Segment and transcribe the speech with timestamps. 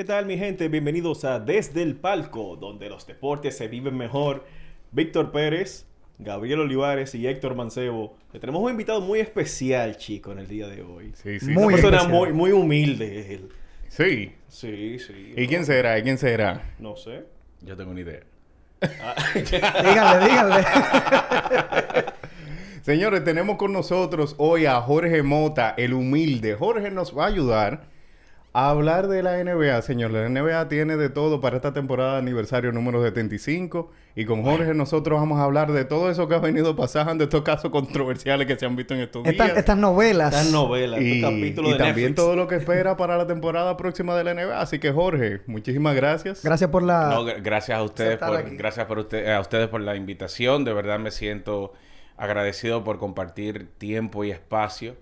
[0.00, 0.68] ¿Qué tal mi gente?
[0.68, 4.46] Bienvenidos a Desde el Palco, donde los deportes se viven mejor.
[4.92, 5.84] Víctor Pérez,
[6.18, 8.16] Gabriel Olivares y Héctor Mancebo.
[8.32, 11.12] Le tenemos un invitado muy especial, chico, en el día de hoy.
[11.22, 11.50] Sí, sí.
[11.50, 13.50] Una Muy persona muy, muy humilde él.
[13.88, 14.32] Sí.
[14.48, 15.34] Sí, sí.
[15.36, 15.98] ¿Y quién será?
[15.98, 16.74] ¿Y quién será?
[16.78, 17.24] No sé.
[17.60, 18.20] Yo tengo una idea.
[19.34, 20.64] Díganle, díganle.
[22.80, 26.54] Señores, tenemos con nosotros hoy a Jorge Mota, el humilde.
[26.54, 27.89] Jorge nos va a ayudar
[28.52, 30.10] a hablar de la NBA, señor.
[30.10, 33.90] La NBA tiene de todo para esta temporada de aniversario número 75.
[34.16, 37.24] Y con Jorge nosotros vamos a hablar de todo eso que ha venido pasando, de
[37.24, 39.56] estos casos controversiales que se han visto en estos días.
[39.56, 40.34] estas novelas.
[40.34, 42.16] Estas novelas, y, estos capítulos y de también Netflix.
[42.16, 44.60] todo lo que espera para la temporada próxima de la NBA.
[44.60, 46.42] Así que Jorge, muchísimas gracias.
[46.42, 47.08] Gracias por la.
[47.10, 50.64] No, gra- gracias a ustedes por, gracias por usted, a ustedes por la invitación.
[50.64, 51.72] De verdad me siento
[52.16, 54.96] agradecido por compartir tiempo y espacio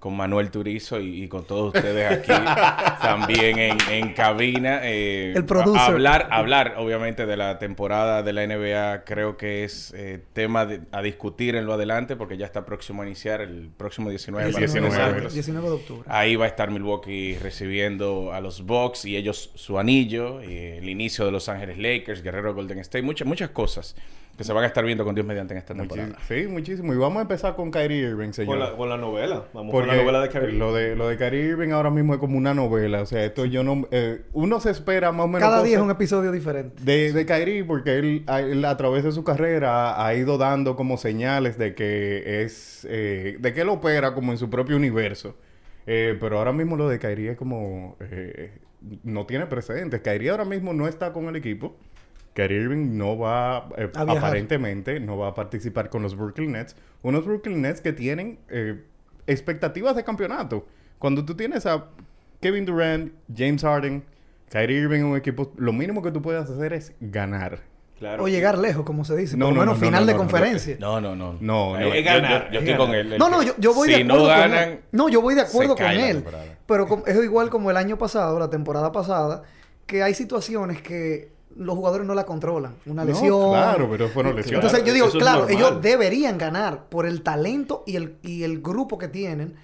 [0.00, 2.32] con Manuel Turizo y, y con todos ustedes aquí
[3.02, 4.80] también en, en cabina.
[4.82, 5.78] Eh, El producer.
[5.80, 10.80] Hablar, hablar, obviamente, de la temporada de la NBA creo que es eh, tema de-
[10.90, 14.54] a discutir en lo adelante porque ya está próximo a iniciar el próximo 19 El
[14.54, 15.08] para ser 19.
[15.10, 15.34] exactos.
[15.34, 16.08] 19 de octubre.
[16.10, 20.88] Ahí va a estar Milwaukee recibiendo a los Bucks y ellos su anillo, y el
[20.88, 23.94] inicio de Los Ángeles Lakers, Guerrero Golden State, muchas muchas cosas
[24.40, 26.16] que se van a estar viendo con Dios mediante en esta Muchi- temporada.
[26.26, 26.94] sí, muchísimo.
[26.94, 28.56] Y vamos a empezar con Kyrie Irving, señor.
[28.56, 29.44] Con la, con la novela.
[29.52, 30.52] Vamos Porque con la novela de Kyrie.
[30.58, 33.02] Lo de, lo de Kyrie Irving ahora mismo es como una novela.
[33.02, 33.86] O sea, esto yo no...
[33.90, 35.46] eh, uno se espera más o menos...
[35.46, 36.82] Cada día es un episodio diferente.
[36.82, 40.74] De, de Kyrie porque él, a, él a través de su carrera ha, ido dando
[40.74, 42.86] como señales de que es...
[42.88, 45.36] eh, de que él opera como en su propio universo.
[45.86, 47.98] Eh, pero ahora mismo lo de Kyrie es como...
[48.00, 48.52] eh,
[49.04, 50.00] no tiene precedentes.
[50.00, 51.76] Kyrie ahora mismo no está con el equipo.
[52.34, 56.76] Kyrie Irving no va, eh, A aparentemente, no va a participar con los Brooklyn Nets.
[57.02, 58.82] Unos Brooklyn Nets que tienen eh,
[59.26, 60.66] expectativas de campeonato.
[60.98, 61.86] Cuando tú tienes a
[62.40, 64.04] Kevin Durant, James Harden,
[64.50, 67.60] Kyrie Irving en un equipo, lo mínimo que tú puedes hacer es ganar.
[67.98, 68.24] Claro.
[68.24, 69.36] O llegar lejos, como se dice.
[69.36, 70.30] No, Por lo no, menos no, final no, de no, no, no.
[70.30, 70.76] conferencia.
[70.80, 71.36] No, no, no.
[71.38, 71.92] No, no.
[71.92, 73.18] Es ganar, yo, yo es estoy con él.
[73.18, 74.80] No, no, yo, yo voy si de acuerdo no con él.
[74.92, 76.24] No, yo voy de acuerdo se con él.
[76.66, 79.42] Pero es igual como el año pasado, la temporada pasada,
[79.84, 82.74] que hay situaciones que los jugadores no la controlan.
[82.86, 83.50] Una No, lesión.
[83.50, 84.64] claro, pero fueron lesiones.
[84.64, 88.60] Entonces yo digo, Eso claro, ellos deberían ganar por el talento y el, y el
[88.60, 89.54] grupo que tienen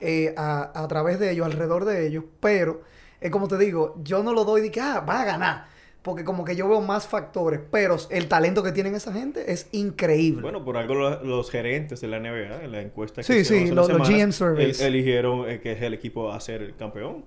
[0.00, 2.82] eh, a, a través de ellos, alrededor de ellos, pero
[3.20, 5.66] es como te digo, yo no lo doy de que, ah, va a ganar,
[6.02, 9.68] porque como que yo veo más factores, pero el talento que tienen esa gente es
[9.70, 10.42] increíble.
[10.42, 13.68] Bueno, por algo lo- los gerentes de la NBA, en la encuesta que Sí, hicieron
[13.68, 14.80] sí, hace los- GM surveys.
[14.80, 17.24] el- eligieron eh, que es el equipo a ser el campeón.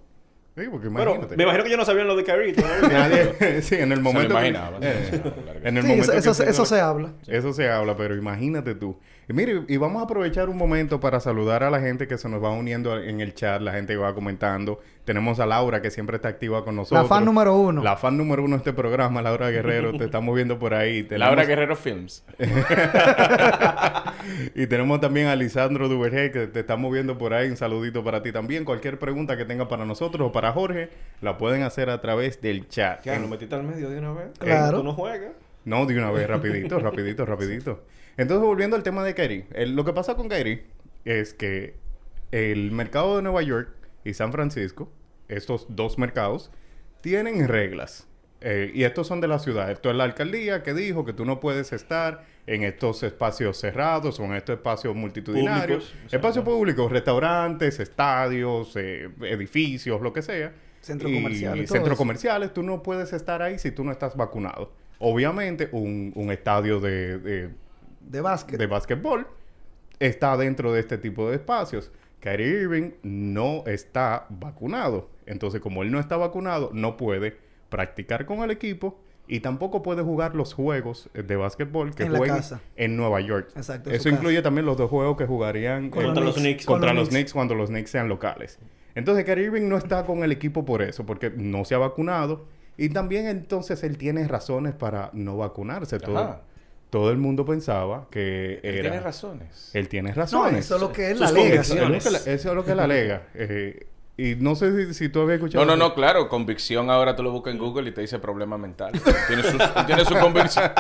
[0.56, 1.36] Sí, porque Pero imagínate.
[1.36, 2.56] me imagino que yo no sabían lo de Kyrie.
[2.90, 4.40] Nadie, sí, en el momento.
[4.40, 6.66] Eh, se lo imaginaba, claro que en el Sí, momento eso, que eso, se- eso
[6.66, 7.14] se habla.
[7.28, 8.98] Eso se habla, pero imagínate tú.
[9.28, 12.30] Y mire, y vamos a aprovechar un momento para saludar a la gente que se
[12.30, 14.80] nos va uniendo en el chat, la gente que va comentando.
[15.04, 17.04] Tenemos a Laura, que siempre está activa con nosotros.
[17.04, 17.84] La fan número uno.
[17.84, 19.98] La fan número uno de este programa, Laura Guerrero.
[19.98, 21.04] te estamos viendo por ahí.
[21.04, 22.24] Tenemos- Laura Guerrero Films.
[24.56, 27.50] y tenemos también a Lisandro Duvergé, que te estamos viendo por ahí.
[27.50, 28.66] Un saludito para ti también.
[28.66, 30.90] Cualquier pregunta que tenga para nosotros o para Jorge,
[31.22, 33.04] la pueden hacer a través del chat.
[33.04, 34.28] Ya, lo metiste al medio de una vez.
[34.40, 34.78] Claro.
[34.80, 35.32] Tú no juegas.
[35.66, 37.82] No, de una vez, rapidito, rapidito, rapidito.
[38.18, 39.14] Entonces, volviendo al tema de
[39.54, 40.64] el- lo que pasa con Kyrie
[41.04, 41.76] es que
[42.32, 43.70] el mercado de Nueva York
[44.04, 44.90] y San Francisco,
[45.28, 46.52] estos dos mercados,
[47.02, 48.08] tienen reglas.
[48.48, 49.72] eh, y estos son de la ciudad.
[49.72, 54.20] Esto es la alcaldía que dijo que tú no puedes estar en estos espacios cerrados
[54.20, 55.86] o en estos espacios multitudinarios.
[55.86, 60.54] Públicos, espacios públicos, restaurantes, estadios, eh, edificios, lo que sea.
[60.82, 61.98] Centros Y comerciales, Centros eso.
[61.98, 64.72] comerciales, tú no puedes estar ahí si tú no estás vacunado.
[65.00, 67.50] Obviamente, un, un estadio de, de,
[68.10, 68.58] De básquet.
[68.60, 69.28] de básquetbol
[70.00, 71.92] está dentro de este tipo de espacios.
[72.20, 75.10] Kyrie Irving no está vacunado.
[75.26, 77.38] Entonces, como él no está vacunado, no puede
[77.70, 82.18] practicar con el equipo y tampoco puede jugar los juegos de básquetbol que En la
[82.20, 82.62] jueguen casa.
[82.76, 83.50] en Nueva York.
[83.56, 84.44] Exacto, Eso incluye casa.
[84.44, 86.66] también los dos juegos que jugarían Con Contra los Knicks.
[86.66, 88.60] contra Con los los Knicks cuando los Knicks sean locales.
[88.94, 92.46] Entonces, Kyrie Irving no está con el equipo por eso, porque no se ha vacunado.
[92.78, 96.00] Y también entonces él tiene razones para no vacunarse.
[96.00, 96.28] Todo, Ajá.
[96.38, 96.55] todo
[97.12, 98.82] el mundo pensaba que Él era...
[98.90, 99.72] tiene razones.
[99.74, 100.66] Él tiene No, razones.
[100.66, 101.62] eso es lo que él Sus alega.
[101.62, 102.28] Eso es lo que, la- convicciones.
[102.28, 103.28] eso es lo que él alega.
[103.36, 103.88] Eh,
[104.18, 105.66] y no sé si, si tú habías escuchado...
[105.66, 108.58] No, no, no, claro, convicción ahora tú lo buscas en Google y te dice problema
[108.58, 108.94] mental.
[109.28, 110.72] Tiene sus, tiene sus convicciones,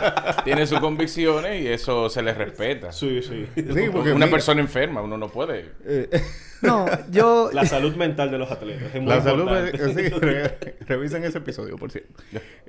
[0.45, 2.93] tiene sus convicciones y eso se le respeta.
[2.93, 3.45] Sí, sí.
[3.55, 5.69] Sí, porque Una mira, persona enferma, uno no puede.
[5.85, 6.09] eh,
[6.61, 7.49] No, yo...
[7.53, 8.93] La salud mental de los atletas.
[8.93, 9.49] Es muy la salud...
[9.73, 12.13] sí, re- revisen ese episodio, por cierto.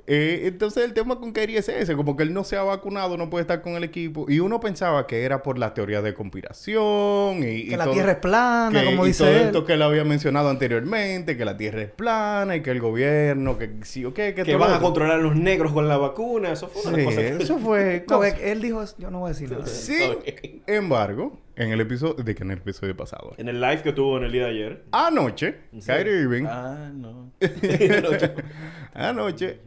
[0.05, 1.95] Eh, entonces, el tema con Kyrie es ese.
[1.95, 4.25] Como que él no se ha vacunado, no puede estar con el equipo.
[4.29, 7.47] Y uno pensaba que era por la teoría de conspiración y...
[7.61, 9.41] y Que la todo- tierra es plana, que- como y dice todo él.
[9.47, 13.57] esto que él había mencionado anteriormente, que la tierra es plana y que el gobierno,
[13.57, 16.51] que sí o qué, que, van a controlar a los negros con la vacuna.
[16.51, 17.43] Eso fue una Sí, cosa que...
[17.43, 18.05] eso fue...
[18.09, 18.83] No, él dijo...
[18.97, 19.65] Yo no voy a decir nada.
[19.67, 20.19] Sin
[20.67, 22.23] embargo, en el episodio...
[22.23, 23.33] De que en el episodio pasado.
[23.37, 24.83] En el live que tuvo en el día de ayer.
[24.91, 25.55] Anoche,
[25.85, 26.45] Kyrie Irving...
[26.47, 27.31] Ah, no.
[28.93, 29.59] Anoche,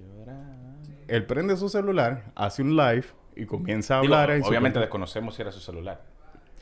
[1.09, 3.05] él prende su celular, hace un live
[3.37, 6.01] y comienza a Digo, hablar obviamente desconocemos si era su celular.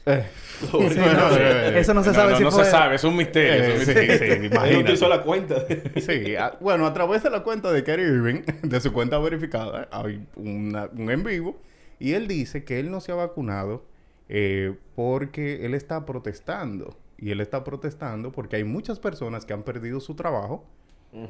[0.07, 0.25] Eh,
[0.61, 0.67] Sí,
[0.99, 2.65] no, eh, eso no se sabe no, si no fue...
[2.65, 3.53] se sabe, es un misterio.
[3.53, 4.19] es un eh, sí, misterio.
[4.19, 4.83] sí, Él imagínate.
[4.83, 5.57] utilizó la cuenta.
[5.97, 9.89] Sí, a- bueno, a través de la cuenta de Kyrie Irving, de su cuenta verificada,
[9.93, 11.61] hay una- un en vivo,
[11.99, 13.85] y él dice que él no se ha vacunado
[14.29, 16.97] eh, porque él está protestando.
[17.21, 20.65] Y él está protestando porque hay muchas personas que han perdido su trabajo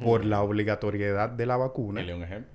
[0.05, 2.03] por la obligatoriedad de la vacuna.
[2.03, 2.51] Un ejemplo.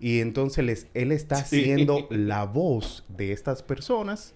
[0.00, 1.62] Y entonces les- él está Sí.
[1.64, 4.34] siendo la voz de estas personas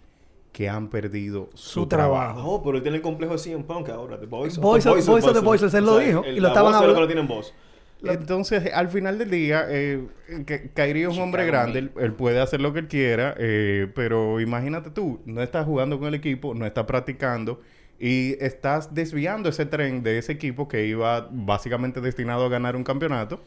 [0.53, 2.13] que han perdido su, Su trabajo.
[2.35, 2.53] trabajo.
[2.59, 4.19] No, pero él tiene el complejo de CM Punk ahora.
[4.21, 6.49] The Voice of Voice the Voice of the Voiceless, él lo dijo, el- y lo
[6.49, 7.55] estaban hablando- lo tienen voz.
[8.05, 10.07] Entonces, al final del día, eh,
[10.75, 14.41] Kyrie es un hombre grande, él, él puede hacer lo que él quiera, eh, pero
[14.41, 17.61] imagínate tú, no estás jugando con el equipo, no estás practicando
[17.99, 22.85] y estás desviando ese tren de ese equipo que iba básicamente destinado a ganar un
[22.85, 23.41] campeonato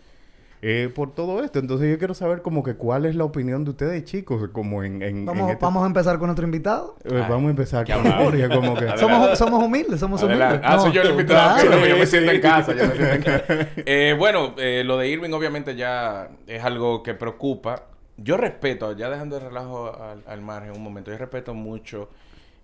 [0.62, 1.60] eh, por todo esto.
[1.60, 5.02] Entonces, yo quiero saber como que cuál es la opinión de ustedes, chicos, como en...
[5.02, 6.96] en- en Vamos, este- vamos a empezar con nuestro invitado.
[7.04, 8.12] eh, vamos a empezar con.
[8.12, 8.98] Jorge, como que...
[8.98, 10.56] Somos, somos humildes, somos Adelante.
[10.56, 10.70] humildes.
[10.72, 11.56] Ah, No, soy yo el invitado.
[11.56, 11.72] claro.
[11.74, 12.74] Sí, no, yo me siento en casa.
[12.74, 13.46] yo me siento en casa.
[13.78, 17.84] Eh, bueno, eh, lo de Irving obviamente ya es algo que preocupa.
[18.18, 22.10] Yo respeto, ya dejando el relajo al, al margen un momento, yo respeto mucho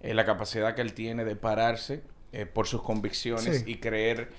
[0.01, 3.71] eh, la capacidad que él tiene de pararse eh, por sus convicciones Sí.
[3.73, 4.29] y creer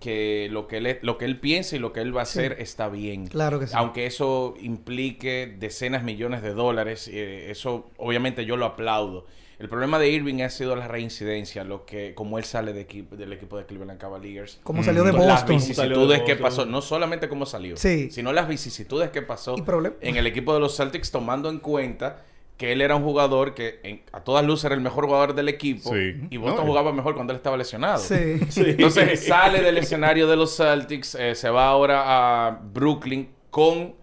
[0.00, 2.56] que lo que él lo que él piensa y lo que él va a hacer
[2.60, 3.26] está bien.
[3.28, 3.72] Claro que sí.
[3.76, 9.26] Aunque eso implique decenas millones de dólares, eh, eso obviamente yo lo aplaudo.
[9.58, 13.16] El problema de Irving ha sido la reincidencia, lo que como él sale de equipo,
[13.16, 14.60] del equipo de Cleveland Cavaliers.
[14.62, 15.16] Como salió de Mm.
[15.16, 15.56] Las Boston.
[15.56, 16.42] vicisitudes que Boston.
[16.42, 18.10] pasó, no solamente cómo salió, Sí.
[18.10, 19.56] sino las vicisitudes que pasó
[20.02, 22.22] en el equipo de los Celtics, tomando en cuenta
[22.56, 25.48] que él era un jugador que en- a todas luces era el mejor jugador del
[25.48, 26.14] equipo Sí.
[26.30, 27.98] y Boston No, jugaba mejor cuando él estaba lesionado.
[28.08, 28.40] Sí.
[28.56, 33.94] Entonces sale del escenario de los Celtics, eh, se va ahora a Brooklyn con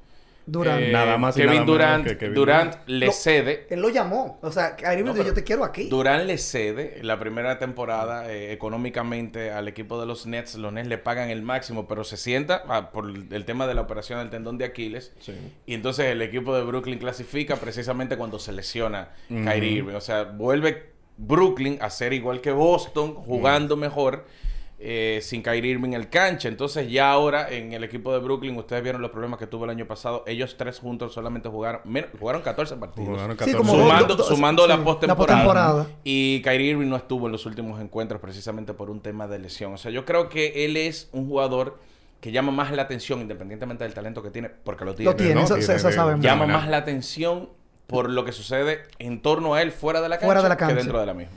[0.45, 0.81] Durant.
[0.81, 2.05] eh, Nada más y Kevin nada Durant.
[2.07, 3.67] que Kevin Durant le Lo- cede.
[3.69, 4.39] Él lo llamó.
[4.41, 5.88] O sea, Kyrie Irving No, yo te quiero aquí.
[5.89, 10.55] Durant le cede la primera temporada eh, económicamente al equipo de los Nets.
[10.55, 13.81] Los Nets le pagan el máximo, pero se sienta ah, por el tema de la
[13.81, 15.13] operación del tendón de Aquiles.
[15.19, 15.33] Sí.
[15.65, 19.93] Y entonces el equipo de Brooklyn clasifica precisamente cuando se lesiona Kyrie Irving.
[19.95, 24.25] O sea, vuelve Brooklyn a ser igual que Boston, jugando mejor.
[24.85, 26.49] Eh, sin Kyrie Irving en el cancha.
[26.49, 29.69] Entonces ya ahora en el equipo de Brooklyn, ustedes vieron los problemas que tuvo el
[29.71, 30.23] año pasado.
[30.27, 31.81] Ellos tres juntos solamente jugaron,
[32.19, 33.07] jugaron 14 partidos.
[33.09, 33.57] Jugaron Sí, 14.
[33.57, 34.15] como Sumando,
[34.67, 34.67] dos-
[35.07, 35.87] la postemporada.
[36.03, 39.73] Y Kyrie Irving no estuvo en los últimos encuentros precisamente por un tema de lesión.
[39.73, 41.79] O sea, yo creo que él es un jugador
[42.19, 45.11] que llama más la atención, independientemente del talento que tiene, porque lo tiene.
[45.11, 45.41] Lo tiene, ¿no?
[45.43, 46.23] eso, Tiene eso de- sabemos.
[46.25, 47.49] Llama más la atención
[47.87, 50.55] por lo que sucede en torno a él fuera de la cancha, Fuera de la
[50.55, 50.75] que cancha.
[50.75, 51.33] dentro de la misma.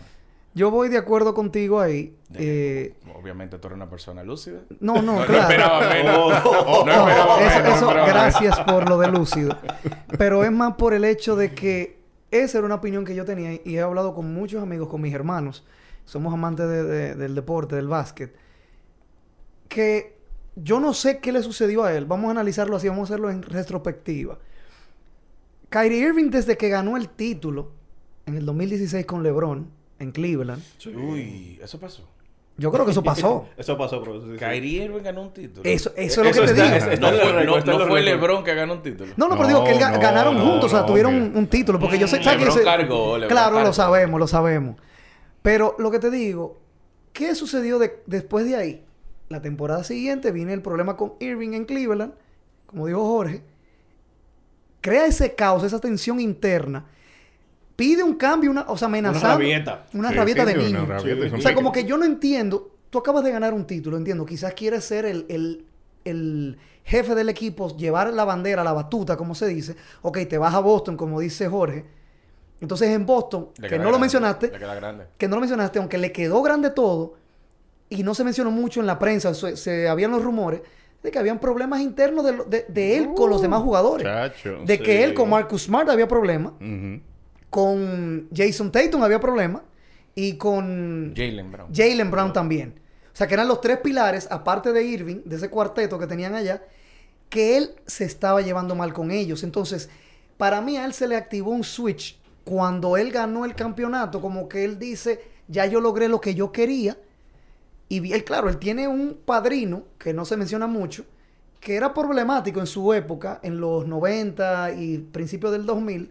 [0.57, 2.17] Yo voy de acuerdo contigo ahí.
[2.35, 4.63] Eh, Obviamente tú eres una persona lúcida.
[4.81, 5.43] no, no, No, no claro.
[5.43, 6.45] esperaba menos.
[6.45, 8.09] No No, esperaba eso, menos, no eso, esperaba menos.
[8.09, 9.59] gracias por lo de lúcido.
[10.19, 11.99] Pero es más por el hecho de que
[12.31, 15.15] esa era una opinión que yo tenía y he hablado con muchos amigos, con mis
[15.15, 15.65] hermanos.
[16.07, 18.35] Somos amantes de- de- del deporte, del básquet.
[19.69, 20.17] Que
[20.55, 22.07] yo no sé qué le sucedió a él.
[22.07, 24.39] Vamos a analizarlo así, vamos a hacerlo en retrospectiva.
[25.69, 27.73] Kyrie Irving, desde que ganó el título
[28.25, 30.63] en el 2016 con LeBron en Cleveland,
[30.95, 32.07] Uy, eso pasó.
[32.59, 33.49] yo creo que eso pasó.
[33.57, 34.29] Eso pasó, profesor.
[34.31, 34.45] sí, sí.
[34.45, 35.63] Kyrie Irving ganó un título.
[35.65, 37.01] Eso, eso es lo que te digo.
[37.01, 37.11] no
[37.45, 38.03] no- no fue.
[38.03, 39.13] LeBron que ganó un título.
[39.17, 41.37] No, no, pero digo que él ga- No, ganaron no, juntos, o sea, tuvieron un,
[41.37, 44.77] un título, porque yo sé, ¿sabes que ese- cargó, LeBron Claro, lo sabemos, lo sabemos.
[45.43, 46.59] Pero lo que te digo,
[47.13, 48.85] ¿qué sucedió de- después de ahí?
[49.29, 52.13] La temporada siguiente viene el problema con Irving en Cleveland,
[52.67, 53.43] como dijo Jorge,
[54.81, 56.87] crea ese caos, esa tensión interna,
[57.77, 59.29] pide un cambio, una, o sea, amenazando.
[59.39, 59.87] rabieta.
[59.95, 60.87] Una Sí, rabieta sí, de sí, una niño.
[60.93, 61.35] rabieta, Sí.
[61.37, 62.73] O sea, como que yo no entiendo.
[62.91, 64.25] Tú acabas de ganar un título, entiendo.
[64.25, 65.65] Quizás quieres ser el, el-
[66.05, 69.77] el jefe del equipo, llevar la bandera, la batuta, como se dice.
[70.03, 71.85] Ok, te vas a Boston, como dice Jorge.
[72.61, 75.05] Entonces en Boston, Le que no lo mencionaste, Le queda grande.
[75.19, 77.15] que no lo mencionaste, aunque le quedó grande todo,
[77.91, 80.63] y no se mencionó mucho en la prensa, se, se- habían los rumores
[81.03, 84.07] de que habían problemas internos de, de- de él con los demás jugadores.
[84.07, 84.61] Chacho.
[84.65, 87.01] de que él con Marcus Smart había problemas, Ujú.
[87.57, 89.63] Con Jason Tatum había problemas,
[90.15, 91.75] y con Jalen Brown.
[91.75, 92.75] Jalen Brown también.
[93.11, 96.35] O sea, que eran los tres pilares, aparte de Irving, de ese cuarteto que tenían
[96.35, 96.63] allá,
[97.31, 99.43] que él se estaba llevando mal con ellos.
[99.43, 99.89] Entonces,
[100.37, 104.51] para mí a él se le activó un switch cuando él ganó el campeonato, como
[104.51, 106.99] que él dice, ya yo logré lo que yo quería.
[107.89, 111.07] Y él, claro, él tiene un padrino, que no se menciona mucho,
[111.59, 116.11] que era problemático en su época, en los 90 y principios del 2000.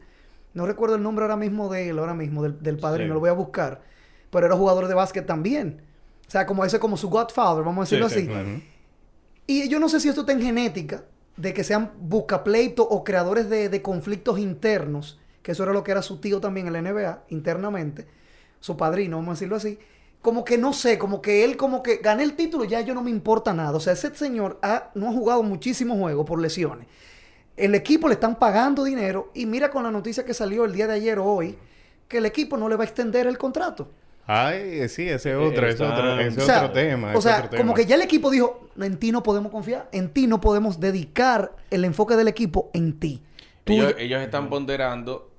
[0.56, 3.14] No recuerdo el nombre ahora mismo de él, ahora mismo, del, del padrino, Sí.
[3.14, 3.84] lo voy a buscar.
[4.32, 5.82] Pero era jugador de básquet también.
[6.28, 8.28] O sea, como ese, como su godfather, vamos a decirlo Sí, sí, así.
[8.30, 8.50] claro.
[9.46, 11.04] Y yo no sé si esto está en genética,
[11.38, 15.92] de que sean buscapleitos o creadores de, de conflictos internos, que eso era lo que
[15.92, 18.08] era su tío también en la NBA, internamente,
[18.60, 19.78] su padrino, vamos a decirlo así.
[20.22, 23.04] Como que no sé, como que él, como que gané el título, ya yo no
[23.04, 23.74] me importa nada.
[23.78, 26.88] O sea, ese señor ha- no ha jugado muchísimos juegos por lesiones.
[27.58, 30.88] El equipo le están pagando dinero y mira con la noticia que salió el día
[30.88, 31.58] de ayer o hoy,
[32.08, 33.90] que el equipo no le va a extender el contrato.
[34.28, 37.14] Ay, sí, ese es otro, ese otro, ese O sea, otro tema.
[37.16, 37.62] O sea, otro tema.
[37.62, 40.80] como que ya el equipo dijo, en ti no podemos confiar, en ti no podemos
[40.80, 43.22] dedicar el enfoque del equipo en ti.
[43.64, 45.30] Tú- Ellos, ellos están ponderando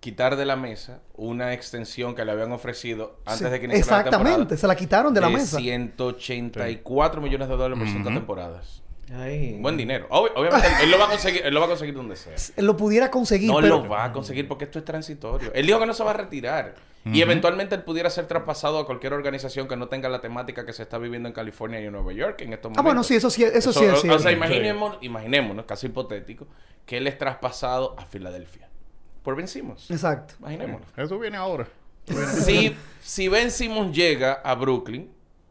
[0.00, 3.90] quitar de la mesa una extensión que le habían ofrecido antes Sí, de que iniciara
[3.90, 4.56] la Exactamente, temporada.
[4.60, 5.56] se la quitaron de la mesa.
[5.58, 8.18] 184 millones de dólares por cinco Ujú.
[8.18, 8.82] temporadas.
[9.12, 9.56] Ay.
[9.60, 10.08] Buen dinero.
[10.10, 12.34] Ob- obviamente, él lo va a conseguir, él lo va a conseguir donde sea.
[12.56, 15.52] Él lo pudiera conseguir, No pero lo va a conseguir porque esto es transitorio.
[15.54, 16.74] Él dijo que no se va a retirar.
[17.04, 20.72] Y eventualmente él pudiera ser traspasado a cualquier organización que no tenga la temática que
[20.72, 22.84] se está viviendo en California y en Nueva York en estos Ah, momentos.
[22.84, 24.18] bueno, sí, eso sí, eso, sí o- es O cierto.
[24.18, 26.48] sea, imaginemos, imaginémonos, casi hipotético,
[26.84, 28.68] que él es traspasado a Filadelfia.
[29.22, 29.88] Por Ben Simmons.
[29.88, 30.34] Exacto.
[30.40, 30.88] Imaginémonos.
[30.96, 31.68] Eso viene ahora.
[32.44, 35.08] si, si Ben Simmons llega a Brooklyn,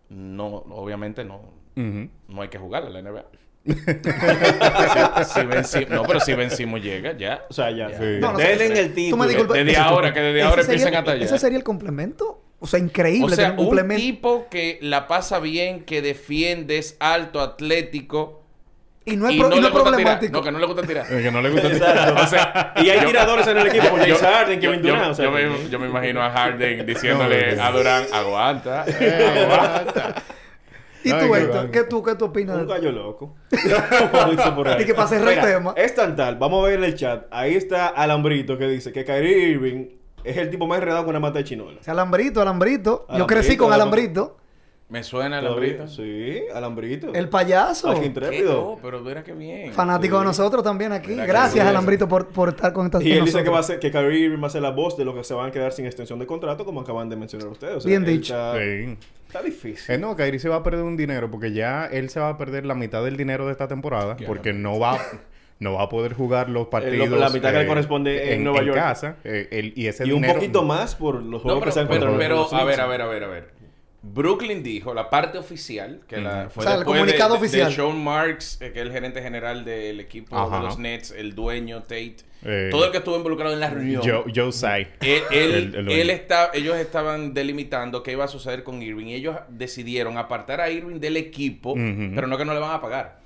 [0.09, 3.24] no, obviamente no, no hay que jugar a la NBA.
[3.65, 3.74] Si-
[5.34, 7.45] si Ben Sim- no, pero si Ben Simmons llega, ya.
[7.50, 7.89] O sea, ya.
[7.89, 7.98] Ya.
[7.98, 8.03] Sí.
[8.19, 9.25] No, no, Denle en el título.
[9.53, 11.24] Desde ahora, que desde ahora empiecen a tallar.
[11.24, 12.41] Ese sería el complemento.
[12.60, 14.01] O sea, increíble O sea, un complemento.
[14.01, 18.43] tipo que la pasa bien, que defiende, es alto, atlético.
[19.03, 20.19] y no es, y pro- no y no le es gusta tirar.
[20.19, 20.38] problemático.
[20.38, 21.07] No, que no le gusta tirar.
[21.07, 22.24] Que no le gusta Exacto.
[22.24, 24.89] O sea, Y hay yo- tiradores en el equipo, como yo- James Harden, Kevin yo-
[24.93, 25.12] Durant.
[25.12, 29.43] o sea, yo, me, yo me imagino a Harden diciéndole No, a Durant, aguanta, Eh,
[29.43, 30.15] aguanta.
[31.05, 31.71] ¿Y Ay, tú, qué Héctor?
[31.71, 32.57] ¿Qué tú, qué tú opinas?
[32.57, 33.35] Un gallo loco.
[33.51, 35.74] Y que cerrar el tema.
[35.77, 36.38] Es tan tal.
[36.38, 37.27] Vamos a ver en el chat.
[37.29, 39.85] Ahí está Alambrito que dice que Kyrie Irving
[40.24, 41.79] es el tipo más enredado con una mata de chinola.
[41.85, 43.05] Alambrito, Alambrito.
[43.07, 44.21] Yo Alambrito, crecí con Alambrito.
[44.21, 44.45] Alambrito.
[44.88, 45.88] Me suena hambrito.
[45.88, 47.12] Sí, Alambrito.
[47.12, 48.00] El payaso.
[48.00, 48.05] ¿Qué?
[48.05, 48.53] intrépido.
[48.53, 49.74] No, pero mira qué bien.
[49.74, 51.09] Fanático de nosotros también aquí.
[51.12, 51.65] Mira Gracias.
[51.65, 54.25] Alambrito, por, por estar con estas Y él dice que va a ser, que Kyrie
[54.25, 56.19] Irving va a ser la voz de los que se van a quedar sin extensión
[56.19, 57.77] de contrato, como acaban de mencionar ustedes.
[57.77, 58.35] O sea, Bien dicho.
[58.35, 58.97] Está, Sí.
[59.35, 59.95] Está difícil.
[59.95, 62.37] Eh, no, Kairi se va a perder un dinero porque ya él se va a
[62.37, 64.99] perder la mitad del dinero de esta temporada porque no va
[65.59, 68.77] no va a poder jugar los partidos la mitad que le corresponde en Nueva York.
[68.77, 71.71] casa eh, el- y ese Y un dinero- poquito más por los No, juegos que
[71.71, 73.64] se pero, han pero, pero, los a ver, a ver, a ver, a ver.
[74.07, 77.69] Brooklyn dijo, la parte oficial, que la, fue O sea, el comunicado de, oficial.
[77.69, 80.57] de Sean Marks, eh, que es el gerente general del equipo Ajá.
[80.57, 84.03] de los Nets, el dueño, Tate, Eh, todo el que estuvo involucrado en la reunión.
[84.05, 84.88] Joe, Joe Tsai.
[85.01, 85.89] Él, él- El- el dueño.
[86.01, 89.07] él está, ellos estaban delimitando qué iba a suceder con Irving.
[89.07, 92.81] Y ellos decidieron apartar a Irving del equipo, pero no que no le van a
[92.81, 93.21] pagar.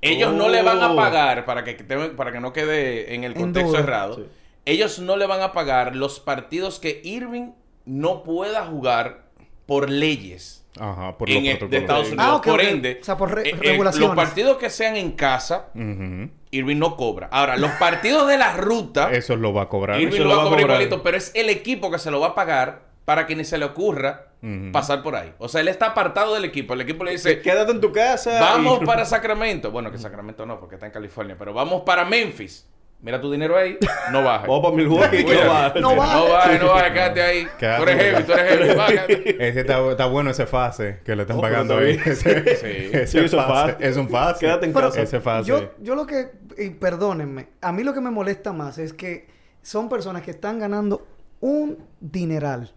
[0.00, 0.96] Ellos no le van a Oh.
[0.96, 1.74] pagar, para que,
[2.16, 4.22] para que no quede en el contexto errado, Sí.
[4.64, 7.50] ellos no le van a pagar los partidos que Irving
[7.84, 9.23] no pueda jugar
[9.66, 11.76] por leyes Ajá, por en los el- de.
[11.78, 12.36] Estados Ah, Unidos.
[12.38, 14.08] ok, por ende, O sea, por re- eh, eh, regulaciones.
[14.08, 16.30] los partidos que sean en casa, Ujú.
[16.50, 17.28] Irving no cobra.
[17.32, 19.10] Ahora, los partidos de la ruta...
[19.12, 20.00] Eso lo va a cobrar.
[20.00, 20.80] Irving Eso lo va a va a cobrar cobrar.
[20.82, 23.58] igualito, pero es el equipo que se lo va a pagar para que ni se
[23.58, 24.28] le ocurra
[24.72, 25.32] pasar por ahí.
[25.38, 26.74] O sea, él está apartado del equipo.
[26.74, 28.38] El equipo le dice, Quédate en tu casa.
[28.40, 29.70] vamos y- para Sacramento.
[29.70, 31.34] Bueno, que Sacramento no, porque está en California.
[31.38, 32.66] Pero vamos para Memphis.
[33.00, 33.76] Mira tu dinero ahí.
[34.12, 34.48] No bajes.
[34.48, 35.24] Vamos para Milwaukee.
[35.24, 35.72] no va.
[35.78, 36.14] No va.
[36.14, 36.92] No bajes, no bajes.
[36.92, 37.46] Quédate ahí.
[37.58, 37.76] Quédate.
[37.84, 38.74] Tú eres heavy, tú eres heavy.
[38.76, 39.48] Bájate.
[39.48, 42.00] Ese está, está bueno ese fase que le están Oh, pagando ahí.
[42.04, 42.16] Ese,
[42.56, 42.90] Sí.
[42.92, 43.76] ese Sí, eso es fase.
[43.80, 44.40] Es un fase.
[44.40, 45.02] Quédate en Pero- casa.
[45.02, 45.48] Ese fase.
[45.48, 49.26] Yo, yo lo que, y perdónenme, a mí lo que me molesta más es que
[49.60, 51.06] son personas que están ganando
[51.40, 52.72] un dineral.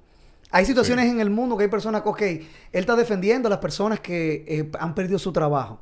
[0.51, 3.59] Hay situaciones en el mundo que hay personas que, ok, él está defendiendo a las
[3.59, 5.81] personas que eh, han perdido su trabajo.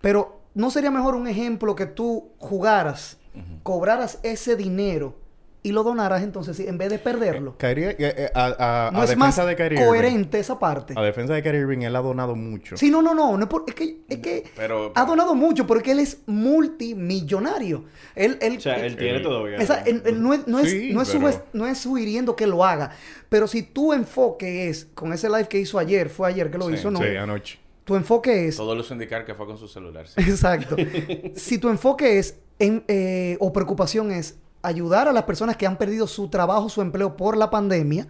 [0.00, 3.18] Pero ¿no sería mejor un ejemplo que tú jugaras,
[3.62, 5.18] cobraras ese dinero
[5.64, 7.56] y lo donaras entonces en vez de perderlo?
[7.56, 10.58] Kyrie, eh, eh, a, a- no a es más defensa de Kyrie Irving- coherente esa
[10.58, 10.94] parte.
[10.96, 12.76] A defensa de Kyrie Irving, él ha donado mucho.
[12.76, 13.36] Sí, no, no, no.
[13.36, 17.84] no es, por- es que, es que Pero- ha donado mucho porque él es multimillonario.
[18.14, 19.56] Él, él, O sea, él tiene todavía.
[19.58, 22.46] esa- él- él no es, no es, Sí, no es, pero- no es sugiriendo que
[22.46, 22.90] lo haga.
[23.28, 26.68] Pero si tu enfoque es, con ese live que hizo ayer, fue ayer que lo
[26.68, 26.98] Sí, hizo, ¿no?
[27.00, 27.58] Sí, anoche.
[27.84, 28.56] Tu enfoque es...
[28.56, 30.06] Todo luce indicar que fue con su celular.
[30.06, 30.20] sí.
[30.20, 30.76] Exacto.
[31.34, 35.76] si tu enfoque es, en, eh, o preocupación es ayudar a las personas que han
[35.76, 38.06] perdido su trabajo, su empleo por la pandemia,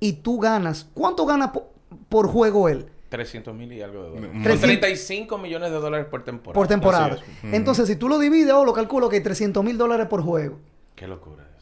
[0.00, 1.70] y tú ganas, ¿cuánto gana po-
[2.08, 2.86] por juego él?
[3.10, 4.30] 300 mil y algo de dólares.
[4.30, 4.34] Mm.
[4.34, 6.54] Son 300 35 millones de dólares por temporada.
[6.54, 7.18] Por temporada.
[7.44, 10.58] Entonces, si tú lo divides, o lo calculo que hay 300 mil dólares por juego.
[10.96, 11.53] Qué locura, mío.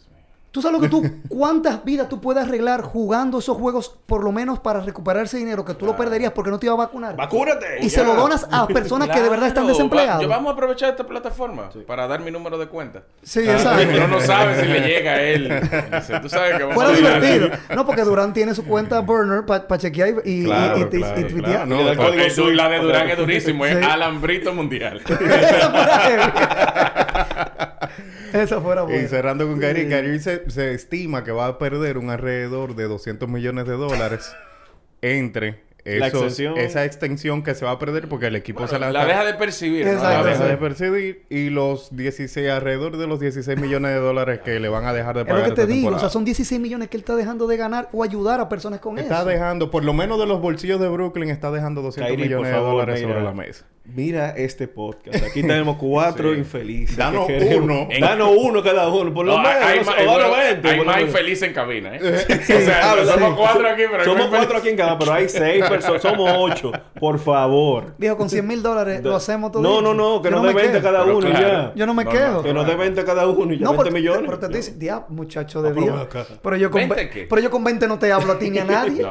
[0.52, 4.32] ¿Tú sabes lo que tú, cuántas vidas tú puedes arreglar jugando esos juegos, por lo
[4.32, 7.16] menos para recuperar ese dinero que tú lo perderías porque no te iba a vacunar?
[7.16, 7.78] ¡Vacúnate!
[7.80, 10.18] Y se lo donas a personas que de verdad están desempleadas.
[10.18, 13.02] va- yo vamos a aprovechar esta plataforma para dar mi número de cuenta.
[13.22, 13.86] Sí, Ah, exacto.
[13.96, 15.48] Uno no sabe si le llega a él.
[15.90, 17.48] Dice, tú sabes que Fuera divertido.
[17.74, 20.88] No, porque Durán tiene su cuenta burner para chequear y, y, Claro, y- y- y
[21.00, 21.42] claro, tuitear.
[21.44, 21.66] claro.
[21.66, 23.84] No, Y el código Eso, SWIFT, la de Durán es durísimo, es Sí.
[23.90, 25.00] alambrito mundial.
[28.32, 31.98] Esa fuera fuera Y cerrando con Kyrie, Kyrie se, se estima que va a perder
[31.98, 34.34] un alrededor de 200 millones de dólares
[35.00, 36.56] entre La extensión.
[36.58, 39.34] esa extensión que se va a perder porque el equipo se la, la deja de
[39.34, 39.84] percibir.
[39.84, 39.94] ¿no?
[40.00, 44.60] La deja de percibir y los 16 alrededor de los 16 millones de dólares que
[44.60, 45.88] le van a dejar de Es pagar lo que te digo.
[45.90, 48.78] O sea, son 16 millones que él está dejando de ganar o ayudar a personas
[48.78, 49.24] con Está eso.
[49.26, 52.66] dejando, por lo menos de los bolsillos de Brooklyn, está dejando 200 Kyrie, millones favor,
[52.66, 53.08] de dólares mira.
[53.14, 53.64] sobre la mesa.
[53.84, 55.24] Mira este podcast.
[55.24, 56.38] Aquí tenemos cuatro Sí.
[56.38, 56.96] infelices.
[56.96, 57.88] Danos que uno.
[58.00, 59.12] Danos uno cada uno.
[59.12, 59.62] Por lo No, menos.
[59.64, 61.10] hay, más- o danos bueno, 20, hay por lo más menos.
[61.10, 62.00] infelices en cabina, ¿eh?
[62.46, 63.34] Sí, o sea, somos sí.
[63.36, 66.00] cuatro aquí, pero Somos cuatro aquí en cada, pero hay seis personas.
[66.00, 66.70] Somos ocho.
[67.00, 67.94] Por favor.
[67.98, 69.62] Viejo, con 100 mil dólares lo hacemos todo.
[69.62, 70.22] No, no, no.
[70.22, 70.82] Que nos dé 20 quejo.
[70.84, 71.72] cada Pero uno y ya.
[71.74, 72.30] Yo no me No, quejo.
[72.34, 73.64] no, Que nos dé 20 cada uno y ya.
[73.64, 74.22] No, 20 pero, millones.
[74.26, 76.26] pero te dice, diablo, muchacho de pero Dios.
[76.40, 77.26] Pero yo, con ¿20 ve- qué?
[77.28, 79.04] pero yo con 20 no te hablo a ti ni a nadie.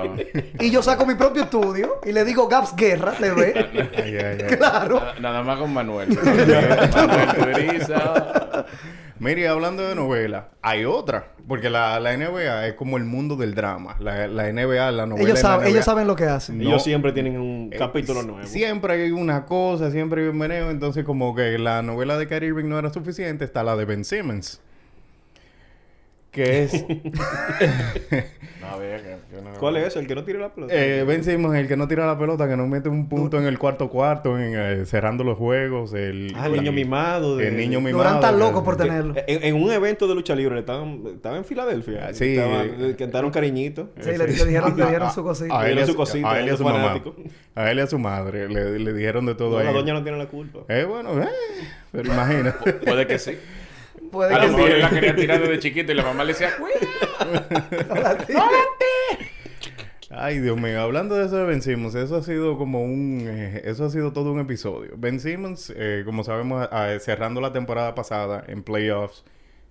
[0.62, 4.61] Y yo saco mi propio estudio y le digo Gaps Guerra, le ve.
[4.70, 5.00] Claro.
[5.00, 6.10] Nada, nada más con Manuel.
[6.10, 7.82] Manuel.
[9.20, 11.28] Mire, hablando de novela, hay otra.
[11.48, 13.96] Porque la, la NBA es como el mundo del drama.
[14.00, 15.28] La, la NBA, la novela.
[15.28, 15.70] Ellos, saben, NBA.
[15.70, 16.58] ellos saben lo que hacen.
[16.58, 16.64] No.
[16.64, 18.48] Ellos siempre tienen un Eh, capítulo nuevo.
[18.48, 20.72] Siempre hay una cosa, siempre hay un meneo.
[20.72, 24.04] Entonces, como que la novela de Kyrie Irving no era suficiente, está la de Ben
[24.06, 24.60] Simmons.
[26.32, 26.74] Que es...
[28.62, 29.96] No, vea que- que no- ¿Cuál es?
[29.96, 30.74] El que no tire la pelota.
[30.76, 33.46] eh, ben Simmons, el que no tira la pelota, que no mete un punto en
[33.46, 35.94] el cuarto cuarto, en, eh, cerrando los juegos.
[35.94, 37.38] El, Ah, el niño mimado.
[37.38, 38.04] de- El niño mimado.
[38.04, 39.16] Durán está que- loco por tenerlo.
[39.28, 42.08] En, en un evento de lucha libre, estaban, estaba en Filadelfia.
[42.10, 42.38] Ah, sí.
[42.98, 43.90] Cantaron cariñito.
[44.00, 45.60] Sí, le, le dijeron, le su cosita.
[45.60, 47.02] A él, y a su cosita, a él y a su mamá.
[47.56, 48.48] A él y a su madre.
[48.48, 49.66] Le, le dijeron de todo No, ahí.
[49.66, 50.60] la doña no tiene la culpa.
[50.70, 51.28] Eh, bueno, eh,
[51.92, 52.56] pero imagina.
[52.86, 53.38] Puede que sí.
[54.12, 54.74] Puede A que lo mejor sí.
[54.76, 56.76] él la quería tirar desde chiquito y la mamá le decía, cuida.
[60.10, 60.82] Ay, Dios mío.
[60.82, 63.26] Hablando de eso de Ben Simmons, eso ha sido como un...
[63.28, 64.92] eh, eso ha sido todo un episodio.
[64.98, 66.68] Ben Simmons, eh, como sabemos,
[67.00, 69.24] cerrando la temporada pasada en playoffs,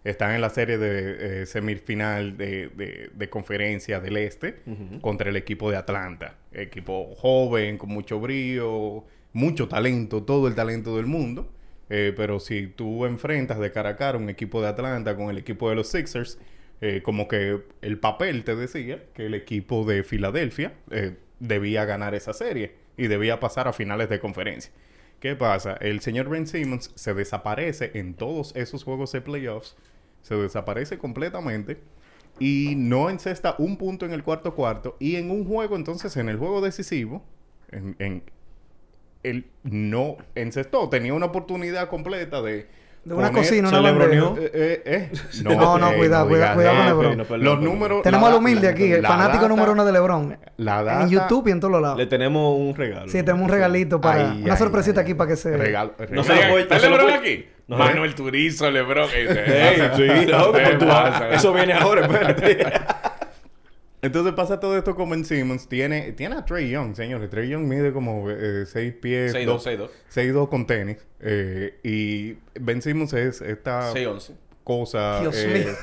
[0.02, 4.62] están en la serie de eh, semifinal de, de, de conferencia del Este
[5.02, 6.36] contra el equipo de Atlanta.
[6.52, 11.52] Equipo joven, con mucho brío, mucho talento, todo el talento del mundo.
[11.90, 15.36] Eh, pero si tú enfrentas de cara a cara un equipo de Atlanta con el
[15.36, 16.38] equipo de los Sixers,
[16.80, 22.14] eh, como que el papel te decía que el equipo de Filadelfia eh, debía ganar
[22.14, 24.72] esa serie y debía pasar a finales de conferencia.
[25.20, 25.74] ¿Qué pasa?
[25.74, 29.76] El señor Ben Simmons se desaparece en todos esos juegos de playoffs,
[30.22, 31.78] se desaparece completamente
[32.38, 36.28] y no encesta un punto en el cuarto cuarto y en un juego entonces en
[36.30, 37.22] el juego decisivo
[37.70, 38.22] en,
[39.22, 42.66] él no encestó tenía una oportunidad completa de
[43.02, 44.26] De una poner- cocina, ¿Se una le bandeja.
[44.38, 45.10] eh, eh, eh.
[45.42, 46.86] No, no, cuidado, cuidado, cuidado con.
[46.86, 47.16] LeBron.
[47.18, 47.64] No, perdón, Los perdón.
[47.64, 48.02] números...
[48.02, 50.38] Tenemos al humilde aquí, el fanático data- número uno de LeBron.
[50.58, 51.02] La data...
[51.04, 51.96] En YouTube y en todos lados.
[51.96, 53.06] Le tenemos un regalo.
[53.08, 54.32] Sí, tenemos un regalito para...
[54.32, 55.04] Ay, una ay, sorpresita ay.
[55.04, 55.56] aquí para que se...
[55.56, 57.46] Regalo, No se lo puede- ¿Está Lebron aquí?
[57.68, 59.08] No, Manuel Turizo, Lebron.
[59.10, 59.16] Sí,
[60.28, 60.54] no,
[61.32, 62.58] eso viene ahora, espérate.
[64.02, 65.68] Entonces pasa todo esto con Ben Simmons.
[65.68, 67.28] Tiene, tiene a Trey Young, señores.
[67.28, 68.26] Trey Young mide como
[68.66, 69.34] 6 pies.
[69.34, 69.90] 6'2", dos- 6'2".
[70.10, 70.96] 6'2 con tenis.
[71.20, 74.32] Eh, y Ben Simmons es esta 6'11".
[74.64, 75.74] cosa Dios eh, mío.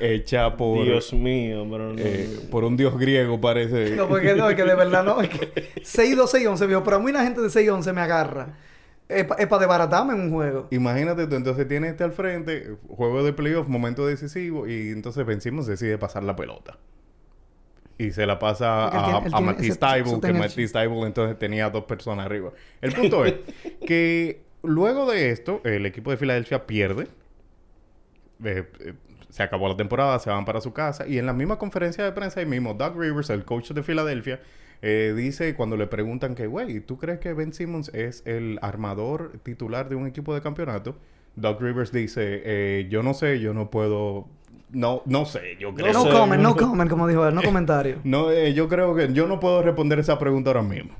[0.00, 1.92] hecha por, Dios mío, bro.
[1.92, 1.98] no.
[1.98, 3.96] eh, por un dios griego, parece.
[3.96, 5.20] No, porque no, es que de verdad no.
[5.20, 5.52] Es que
[5.82, 6.82] 6-2, 6-11, viejo.
[6.84, 8.56] Pero a mí una gente de 6-11 me agarra.
[9.08, 10.68] Es para desbaratarme en un juego.
[10.70, 15.40] Imagínate tú, entonces tiene este al frente, juego de playoff, momento decisivo, y entonces Ben
[15.40, 16.76] Simmons decide pasar la pelota.
[17.98, 19.80] Y se la pasa a, tiene- a Matisse ese-
[20.20, 22.52] que Matisse Thybulle entonces tenía dos personas arriba.
[22.80, 23.34] El punto es
[23.86, 27.08] que luego de esto, el equipo de Filadelfia pierde.
[28.44, 28.94] Eh, eh,
[29.30, 31.06] se acabó la temporada, se van para su casa.
[31.06, 34.40] Y en la misma conferencia de prensa, ahí mismo, Doug Rivers, el coach de Filadelfia,
[34.80, 39.32] eh, dice cuando le preguntan que, güey, ¿tú crees que Ben Simmons es el armador
[39.42, 40.96] titular de un equipo de campeonato?
[41.36, 44.28] Doug Rivers dice, yo no sé, yo no puedo...
[44.70, 45.92] No, no sé, yo creo.
[45.92, 47.96] No comen, no comen, como dijo él, no comentario.
[48.04, 50.94] No, eh, yo creo que yo no puedo responder esa pregunta ahora mismo.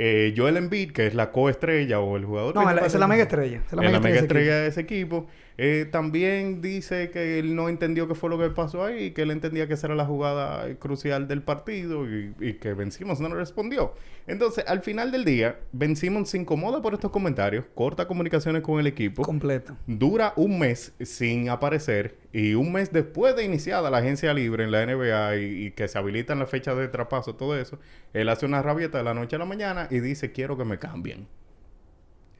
[0.00, 2.54] Eh, Joel Embiid, que es la coestrella o el jugador...
[2.54, 3.62] No, es la mega estrella.
[3.66, 5.26] Es la mega estrella estrella de ese equipo.
[5.60, 9.32] Eh, también dice que él no entendió qué fue lo que pasó ahí, que él
[9.32, 13.28] entendía que esa era la jugada crucial del partido y, y que Ben Simmons no
[13.34, 13.92] respondió.
[14.28, 18.78] Entonces, al final del día, Ben Simmons se incomoda por estos comentarios, corta comunicaciones con
[18.78, 19.74] el equipo, Completo.
[19.88, 24.70] dura un mes sin aparecer y un mes después de iniciada la agencia libre en
[24.70, 27.78] la NBA y, y que se habilitan las fechas de traspaso, todo eso,
[28.12, 30.78] él hace una rabieta de la noche a la mañana y dice, quiero que me
[30.78, 31.26] cambien.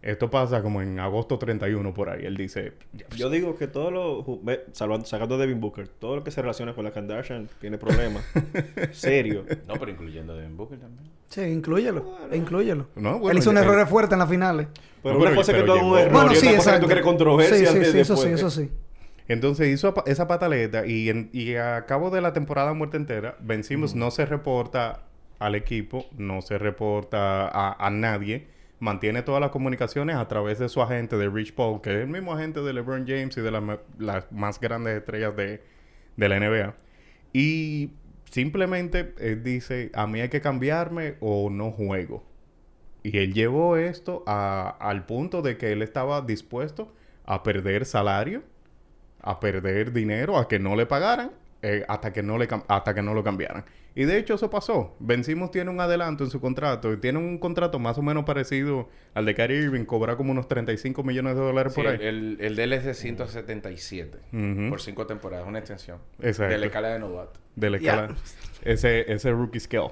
[0.01, 2.25] Esto pasa como en agosto 31 por ahí.
[2.25, 2.75] Él dice,
[3.17, 4.41] Yo digo que todo lo...
[4.73, 8.25] salvando, sacando a Devin Booker, todo lo que se relaciona con la Kardashian tiene problemas.
[8.93, 9.45] Serio.
[9.67, 11.11] No, pero incluyendo a Devin Booker también.
[11.29, 12.17] Sí, inclúyelo.
[12.33, 12.87] Inclúyelo.
[12.95, 14.69] No, bueno, él hizo un ya- error fuerte en las finales.
[15.03, 16.47] Pero No, una pero- cosa es que pero tú hagas un error Bueno, y sí,
[16.47, 16.81] otra cosa que exacto.
[16.81, 18.71] tú quieres controversia Sí, sí, eso sí, eso sí.
[19.29, 23.65] Entonces hizo esa pataleta y, en- y a cabo de la temporada muerta entera, Ben
[23.65, 25.05] Simmons no se reporta
[25.39, 28.49] al equipo, no se reporta a, a nadie,
[28.81, 32.09] mantiene todas las comunicaciones a través de su agente de Rich Paul, que es el
[32.09, 35.63] mismo agente de LeBron James y de las ma- las más grandes estrellas de,
[36.17, 36.75] de la NBA.
[37.33, 37.91] Y
[38.31, 42.25] simplemente él dice, a mí hay que cambiarme o no juego.
[43.03, 46.93] Y él llevó esto a- al punto de que él estaba dispuesto
[47.25, 48.43] a perder salario,
[49.31, 51.31] a perder dinero, a que no le pagaran,
[51.63, 53.65] eh, hasta, que no le hasta que no lo cambiaran.
[53.95, 54.95] Y de hecho eso pasó.
[55.01, 56.93] Ben Simmons tiene un adelanto en su contrato.
[56.93, 59.85] Y tiene un contrato más o menos parecido al de Kyrie Irving.
[59.87, 61.99] Cobra como unos 35 millones de dólares Sí, por ahí.
[62.01, 64.69] el, el, de él es de 177 Ujú.
[64.71, 65.99] por cinco temporadas, una extensión.
[66.23, 66.53] Exacto.
[66.53, 67.41] De la escala de novato.
[67.57, 68.15] de la.
[68.63, 69.91] Ese, ese rookie scale.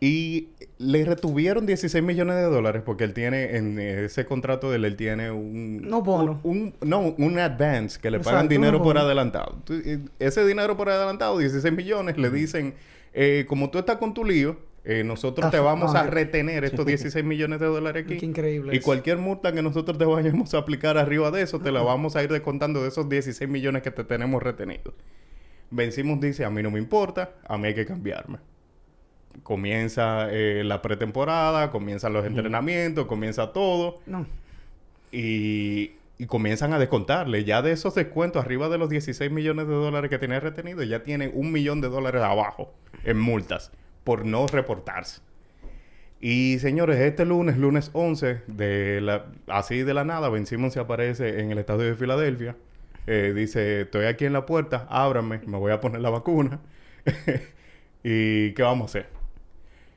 [0.00, 4.84] Y le retuvieron 16 millones de dólares porque él tiene en ese contrato de él,
[4.84, 5.88] él tiene un...
[5.88, 6.40] No bono.
[6.42, 9.56] Un, un- no, un advance que le pagan dinero por adelantado.
[9.70, 12.74] Eh, Ese dinero por adelantado, 16 millones, le dicen,
[13.14, 17.24] eh, como tú estás con tu lío, eh, nosotros te vamos a retener estos 16
[17.24, 18.18] millones de dólares aquí.
[18.18, 21.72] Qué increíble Y cualquier multa que nosotros te vayamos a aplicar arriba de eso, te
[21.72, 24.92] la vamos a ir descontando de esos 16 millones que te tenemos retenidos.
[25.70, 28.38] Vencimos dice, a mí no me importa, a mí hay que cambiarme.
[29.42, 34.26] Comienza eh, la pretemporada, comienzan los entrenamientos, comienza todo No.
[35.12, 37.44] y, y comienzan a descontarle.
[37.44, 41.02] Ya de esos descuentos, arriba de los 16 millones de dólares que tenía retenido, ya
[41.02, 42.72] tiene un millón de dólares abajo
[43.04, 43.70] en multas
[44.04, 45.20] por no reportarse.
[46.20, 50.80] Y señores, este lunes, lunes 11, de la, así de la nada, Ben Simmons se
[50.80, 52.56] aparece en el estadio de Filadelfia.
[53.06, 56.60] Eh, dice, estoy aquí en la puerta, ábrame, me voy a poner la vacuna.
[58.02, 59.13] ¿Y qué vamos a hacer?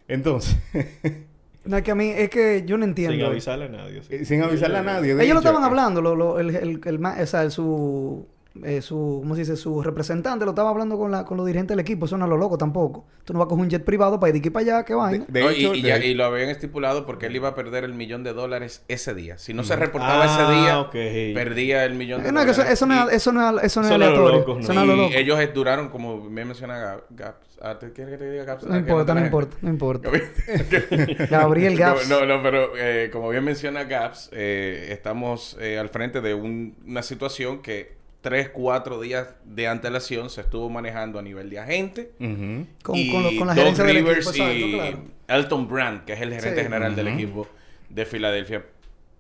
[0.07, 0.55] Entonces,
[1.65, 3.27] No, es que a mí, es que yo no Sin entiendo.
[3.27, 4.01] avisarle a nadie.
[4.01, 4.15] sí.
[4.15, 5.15] eh, sin avisarle a nadie.
[5.15, 8.25] de Ellos lo estaban hablando, lo, lo- el, el, el o sea, el- su,
[8.63, 9.55] eh, su, ¿cómo se dice?
[9.55, 12.05] Su representante lo estaba hablando con, la, con los dirigentes del equipo.
[12.05, 13.05] Eso no es lo loco tampoco.
[13.25, 14.93] Tú no vas a coger un jet privado para ir de aquí para allá, qué
[14.93, 15.25] vaina.
[15.27, 17.55] De No, hecho, y, y de- ya- y lo habían estipulado porque él iba a
[17.55, 19.37] perder el millón de dólares ese día.
[19.37, 21.33] Si no se reportaba Ah, ese día, ok.
[21.35, 22.73] perdía el millón de Eh, no, es que dólares.
[22.73, 24.59] eso, eso no Y- eso no es, eso no es Eso no es lo aleatorio.
[24.59, 25.13] Eso no es lo y loco.
[25.15, 27.47] ellos duraron, como me menciona Ga- Gaps.
[27.61, 28.63] Ah, ¿tú quieres que te diga Gaps?
[28.65, 30.09] No Ah, que importa, no importa, no importa.
[31.29, 32.07] Gabriel Gaps.
[32.09, 36.75] No, no, pero eh, como bien menciona Gaps, eh, estamos eh, al frente de un-
[36.85, 42.11] una situación que tres, cuatro días de antelación se estuvo manejando a nivel de agente.
[42.17, 44.09] Con, y con, lo- con la Doc gerencia del equipo.
[44.11, 44.99] Rivers Exacto, y claro.
[45.27, 46.63] Elton Brand, que es el gerente Sí.
[46.63, 47.47] general del equipo
[47.89, 48.65] de Filadelfia.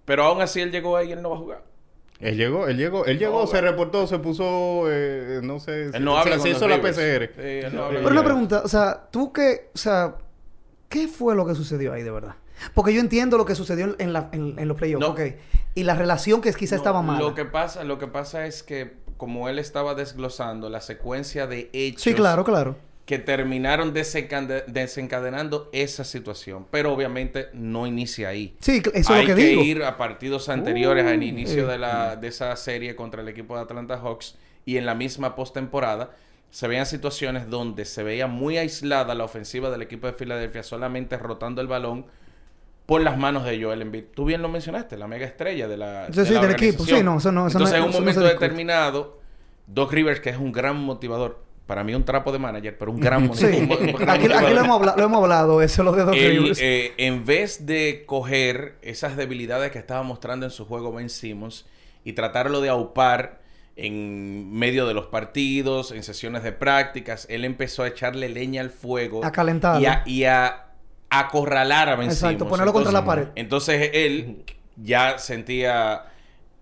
[0.05, 1.63] Pero aún así él llegó ahí y él no va a jugar.
[2.19, 6.03] Él llegó, él llegó, él llegó, No, se reportó, se puso, eh, no sé, Él
[6.03, 6.97] no se, habla se hizo la Rivers.
[6.97, 7.25] PCR.
[7.35, 10.15] Sí, él no habla Pero una pregunta, o sea, tú qué, o sea,
[10.89, 12.33] ¿qué fue lo que sucedió ahí de verdad?
[12.73, 15.15] Porque yo entiendo lo que sucedió en, la, en, en los playoffs, No.
[15.75, 17.19] Y la relación que quizá No, estaba mal.
[17.19, 21.69] Lo que pasa, lo que pasa es que como él estaba desglosando la secuencia de
[21.73, 22.75] hechos Sí, claro, claro.
[23.05, 26.65] que terminaron desencade- desencadenando esa situación.
[26.71, 28.55] Pero obviamente no inicia ahí.
[28.59, 29.61] Sí, eso es Hay lo que, que digo.
[29.63, 31.71] ir a partidos anteriores al inicio eh.
[31.73, 35.35] de, la, de esa serie contra el equipo de Atlanta Hawks y en la misma
[35.35, 36.11] postemporada
[36.49, 41.17] se veían situaciones donde se veía muy aislada la ofensiva del equipo de Filadelfia, solamente
[41.17, 42.05] rotando el balón
[42.87, 44.05] por las manos de Joel Embiid.
[44.15, 46.81] Tú bien lo mencionaste, la mega estrella de la, Sí, de sí, la del equipo.
[46.83, 46.97] organización.
[46.99, 49.19] Sí, no, eso no- eso no- Entonces, en un no momento determinado,
[49.67, 52.99] Doc Rivers, que es un gran motivador, para mí un trapo de manager, pero un
[53.01, 54.51] gran, Sí, un- un gran aquí, aquí motivador.
[54.53, 56.59] lo, hemos hablado, lo hemos hablado, eso lo de Doc Rivers.
[56.61, 61.65] eh, en vez de coger esas debilidades que estaba mostrando en su juego Ben Simmons
[62.05, 63.41] y tratarlo de aupar
[63.75, 68.69] en medio de los partidos, en sesiones de prácticas, él empezó a echarle leña al
[68.71, 69.21] fuego.
[69.23, 69.79] A.
[69.79, 70.66] Y a, y a
[71.09, 72.49] acorralar a Ben Exacto, Simmons.
[72.49, 73.31] ponerlo contra la Entonces- pared.
[73.41, 74.43] Entonces él
[74.75, 76.05] ya sentía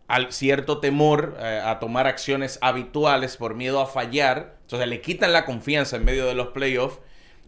[0.07, 4.55] al cierto temor eh, a tomar acciones habituales por miedo a fallar.
[4.61, 6.99] Entonces le quitan la confianza en medio de los playoffs.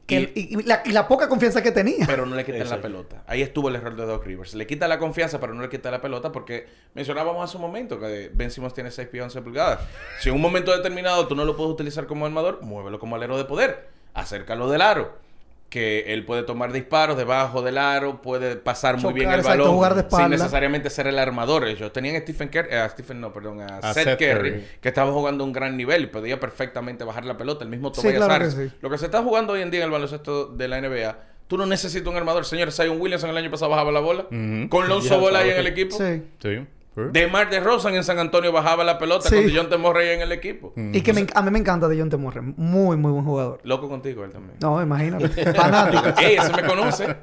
[0.10, 2.05] Y- la, y la poca confianza que tenía.
[2.07, 3.23] pero no le quitan la pelota.
[3.27, 4.55] Ahí estuvo el error de Doc Rivers.
[4.55, 7.99] Le quita la confianza, pero no le quita la pelota porque mencionábamos hace un momento
[7.99, 9.81] que Ben Simmons tiene 6 pies 11 pulgadas.
[10.21, 13.38] Si en un momento determinado tú no lo puedes utilizar como armador, muévelo como alero
[13.38, 13.89] de poder.
[14.13, 15.27] Acércalo del aro.
[15.69, 19.75] Que él puede tomar disparos debajo del aro, puede pasar muy bien el exacto, balón
[19.75, 21.67] jugar de sin necesariamente ser el armador.
[21.67, 24.65] Ellos tenían a Stephen Curry, a Stephen no, perdón, a, A Seth, Seth Curry, Curry.
[24.80, 27.65] que estaba jugando a un gran nivel y podía perfectamente bajar la pelota.
[27.65, 28.53] El mismo Sí, Tobias claro que Harris.
[28.71, 28.77] sí.
[28.82, 31.17] Lo que se está jugando hoy en día en el baloncesto de la NBA,
[31.49, 32.45] tú no necesitas un armador.
[32.45, 34.23] Señor, Zion Williamson el año pasado bajaba la bola.
[34.69, 35.97] Con Lonzo Ball ahí en el equipo.
[35.97, 36.23] Sí.
[36.41, 36.65] Sí.
[37.12, 39.36] DeMar DeRozan en San Antonio bajaba la pelota Sí.
[39.36, 40.73] con DeJounte Murray en el equipo.
[40.75, 42.41] Y que me a mí me encanta de John Temorre.
[42.41, 43.60] Muy, muy buen jugador.
[43.63, 44.57] Loco contigo él también.
[44.62, 45.27] No, imagínate.
[45.53, 46.19] Fanático.
[46.21, 47.15] Ey, ese me conoce.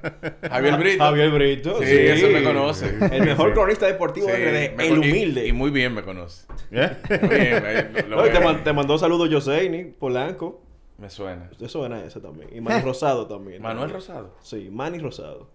[0.51, 1.05] Javier Brito.
[1.05, 1.79] Javier Brito.
[1.79, 2.87] Sí, ese me conoce.
[3.13, 3.55] El mejor Sí.
[3.55, 4.83] cronista deportivo Sí, de RD.
[4.87, 5.47] El y- humilde.
[5.49, 6.47] Y, muy bien me conoce.
[6.71, 6.91] ¿Eh?
[7.21, 10.61] Muy bien, me, lo- No, y te, man- te mandó saludos Joseini, Polanco.
[10.99, 11.51] me suena.
[11.53, 12.49] Eso suena ese también.
[12.55, 13.61] Y Manny Rosado también.
[13.61, 14.37] Manuel Rosado.
[14.43, 15.49] Sí, Manny Rosado.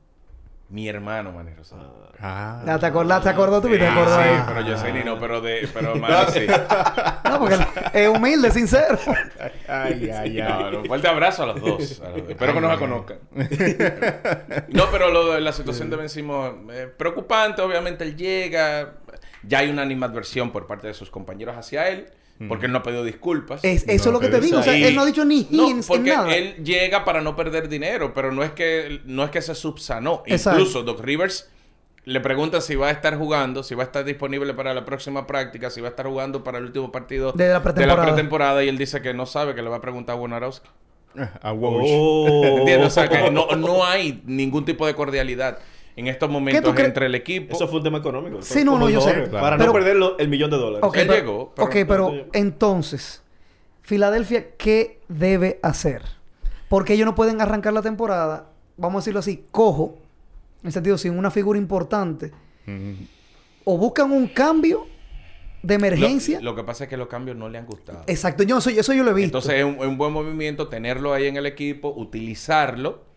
[0.70, 2.12] Mi hermano, Manny Rosado.
[2.20, 2.64] Ah.
[2.68, 2.78] Ah.
[2.80, 5.20] Te acordás, te acordó tú y te Sí, acordó sí, pero yo sé ni no,
[5.20, 6.48] pero de, pero Manny sí.
[7.24, 7.58] No, porque
[7.94, 9.00] es humilde, sincero.
[9.68, 10.72] Ay, ay, ay.
[10.72, 12.02] no, fuerte abrazo a los dos.
[12.02, 12.30] a los dos.
[12.30, 13.20] Espero que no se conozcan.
[14.68, 17.62] No, pero lo de la situación de Ben Simmons, eh, preocupante.
[17.64, 18.94] Obviamente él llega.
[19.42, 22.10] Ya hay una animadversión por parte de sus compañeros hacia él.
[22.48, 23.64] Porque él no ha pedido disculpas.
[23.66, 24.60] Es, eso es No, lo que te digo.
[24.60, 26.34] O sea, Y- él no ha dicho ni No, hints, ni porque nada.
[26.36, 30.24] él llega para no perder dinero, pero no es que no es que se subsanó.
[30.26, 30.60] Exacto.
[30.60, 31.50] Incluso Doc Rivers
[32.06, 35.28] le pregunta si va a estar jugando, si va a estar disponible para la próxima
[35.28, 38.04] práctica, si va a estar jugando para el último partido De la pretemporada.
[38.06, 40.68] pretemporada, y él dice que no sabe, que le va a preguntar a Wojnarowski.
[41.42, 41.82] A Woj.
[41.86, 42.66] Oh.
[42.86, 45.60] O sea, que no, no hay ningún tipo de cordialidad
[46.00, 47.54] en estos momentos entre el equipo.
[47.56, 48.42] Eso fue un tema económico.
[48.42, 49.14] Sí, no, no, yo sé.
[49.32, 50.88] Para Pero- no perder lo- el millón de dólares.
[50.88, 53.22] Ok, Él pero, llegó, pero- ok, pero entonces,
[53.82, 56.04] Filadelfia, ¿qué debe hacer?
[56.68, 59.98] Porque ellos no pueden arrancar la temporada, vamos a decirlo así, cojo,
[60.62, 62.32] en el sentido sin una figura importante,
[63.64, 64.86] o buscan un cambio
[65.64, 66.40] de emergencia.
[66.40, 68.04] Lo, lo que pasa es que los cambios no le han gustado.
[68.08, 69.40] Exacto, yo soy, eso yo lo he visto.
[69.40, 73.09] Entonces es un, es un buen movimiento tenerlo ahí en el equipo, utilizarlo.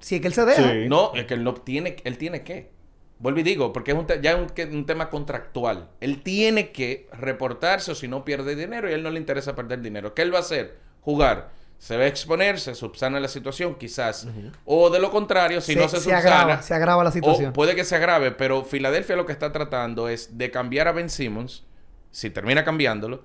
[0.00, 0.62] Si es que él se deja.
[0.72, 0.88] Sí.
[0.88, 2.70] No, es que él no tiene, él tiene que.
[3.18, 5.90] Vuelvo y digo, porque es un te- ya es un, un tema contractual.
[6.00, 9.54] Él tiene que reportarse o si no pierde dinero y a él no le interesa
[9.54, 10.14] perder dinero.
[10.14, 10.78] ¿Qué él va a hacer?
[11.02, 11.50] Jugar.
[11.78, 14.26] Se va a exponer, se subsana la situación quizás.
[14.66, 16.18] O de lo contrario, si Se- no se, se subsana.
[16.18, 17.50] agrava, se agrava la situación.
[17.50, 20.92] O puede que se agrave, pero Filadelfia lo que está tratando es de cambiar a
[20.92, 21.64] Ben Simmons,
[22.10, 23.24] si termina cambiándolo,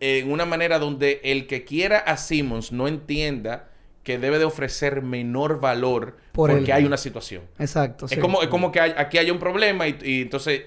[0.00, 3.70] en una manera donde el que quiera a Simmons no entienda
[4.04, 6.72] que debe de ofrecer menor valor Por porque él.
[6.72, 7.42] hay una situación.
[7.58, 8.06] Exacto.
[8.06, 8.14] sí.
[8.14, 10.62] Es como, es como que hay- aquí hay un problema y, y entonces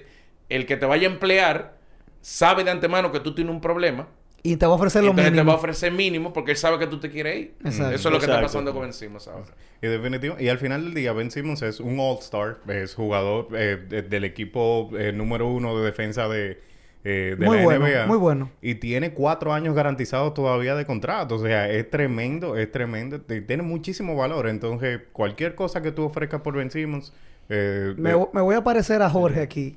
[0.50, 1.78] el que te vaya a emplear
[2.20, 4.08] sabe de antemano que tú tienes un problema.
[4.42, 5.58] Y te va a ofrecer lo entonces te va a mínimo.
[5.58, 7.54] ofrecer mínimo porque él sabe que tú te quieres ir.
[7.64, 7.94] Exacto.
[7.94, 9.46] Eso es lo que está pasando con Ben Simmons ahora.
[9.82, 10.36] Y definitivo.
[10.38, 14.24] Y al final del día, Ben Simmons es un All-Star, es jugador eh, de- del
[14.24, 16.60] equipo eh, número uno de defensa de,
[17.04, 18.06] eh, de Muy la bueno, NBA.
[18.06, 18.50] muy bueno.
[18.60, 21.36] Y tiene cuatro años garantizados todavía de contrato.
[21.36, 23.20] O sea, es tremendo, es tremendo.
[23.20, 24.48] Tiene muchísimo valor.
[24.48, 27.12] Entonces, cualquier cosa que tú ofrezcas por Ben Simmons...
[27.48, 29.76] eh, Me, vo- me voy a parecer a Jorge aquí.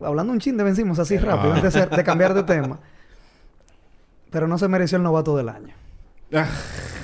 [0.00, 1.56] Hablando un chin de vencimos así rápido, Ah.
[1.56, 2.78] antes de, ser- de cambiar de tema.
[4.30, 5.74] Pero no se mereció el novato del año.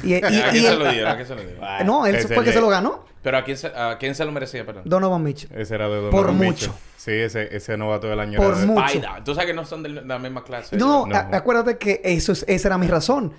[0.05, 1.11] Y, y- ¿A quién se lo dieron?
[1.11, 1.59] ¿A quién se lo dieron?
[1.65, 3.05] Ah, no, él fue que le- se lo ganó.
[3.21, 4.85] Pero ¿a quién se, a quién se lo merecía, perdón?
[4.87, 5.51] Donovan Mitchell.
[5.59, 6.69] ese era de Donovan Por Mitchell.
[6.69, 6.75] mucho.
[6.97, 9.03] Sí, ese, ese novato del año Por era de- mucho.
[9.25, 10.77] Tú sabes que no son de la misma clase.
[10.77, 11.17] No, No.
[11.17, 13.33] a- acuérdate que eso es, esa era mi razón.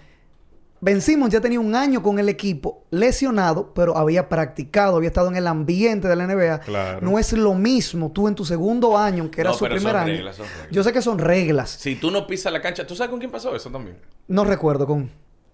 [0.82, 5.30] Ben Simmons ya tenía un año con el equipo lesionado, pero había practicado, había estado
[5.30, 6.60] en el ambiente de la NBA.
[6.60, 7.00] Claro.
[7.02, 9.94] No es lo mismo tú en tu segundo año, que era No, su pero primer
[9.94, 10.12] son año.
[10.14, 10.68] reglas, son reglas.
[10.72, 11.70] Yo sé que son reglas.
[11.70, 13.98] Si tú no pisas la cancha, ¿tú sabes con quién pasó eso también?
[14.28, 15.10] No recuerdo con.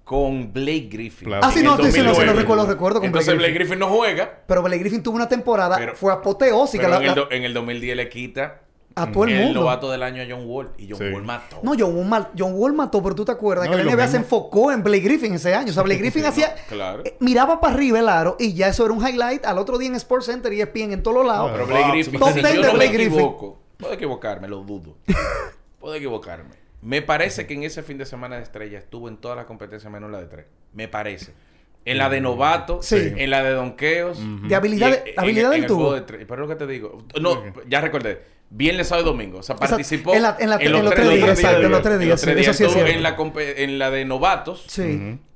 [0.05, 1.27] Con Blake Griffin.
[1.27, 1.41] Claro.
[1.45, 2.39] Ah, sí, no, sí, sí, no, sí, lo 2009.
[2.39, 5.75] recuerdo, recuerdo con Entonces Blake Blake Griffin no juega, Pero Blake Griffin tuvo una temporada,
[5.77, 6.83] Pero- fue apoteósica.
[6.83, 8.61] pero la- en el, la- do- en el 2010 le quita
[8.97, 9.61] a todo el el mundo.
[9.61, 10.69] novato del año a John Wall.
[10.77, 11.05] Y John Sí.
[11.11, 11.59] Wall mató.
[11.63, 14.17] No, John Wall, John Wall mató, pero tú te acuerdas No, que la NBA se
[14.17, 15.71] enfocó en Blake Griffin ese año.
[15.71, 16.55] O sea, Blake Griffin Sí, no, hacía...
[16.69, 17.01] claro.
[17.03, 19.43] eh, miraba para arriba el aro y ya eso era un highlight.
[19.43, 21.49] Al otro día en Sports Center y ESPN en todos los lados.
[21.51, 23.13] Pero Fox, Blake Griffin, Top si 10 yo de no me Blake Griffin.
[23.13, 24.95] equivoco, puedo equivocarme, lo dudo.
[25.79, 26.64] puedo equivocarme.
[26.85, 29.91] Me parece que en ese fin de semana de estrella estuvo en todas las competencias
[29.91, 30.45] menos la de tres.
[30.73, 31.33] Me parece.
[31.83, 33.13] En la de novato, Sí.
[33.17, 34.19] en la de donqueos.
[34.47, 35.79] De habilidades- en- en- habilidades en el tuvo.
[35.79, 36.25] juego de tres.
[36.27, 37.03] Pero es lo que te digo.
[37.19, 38.21] No, ya recordé.
[38.51, 39.39] Viernes, sábado y domingo.
[39.39, 41.93] O sea, participó En la- en la- en los tres días, exacto, en los tres
[41.95, 42.73] En días, sí, tres eso días.
[42.73, 42.79] sí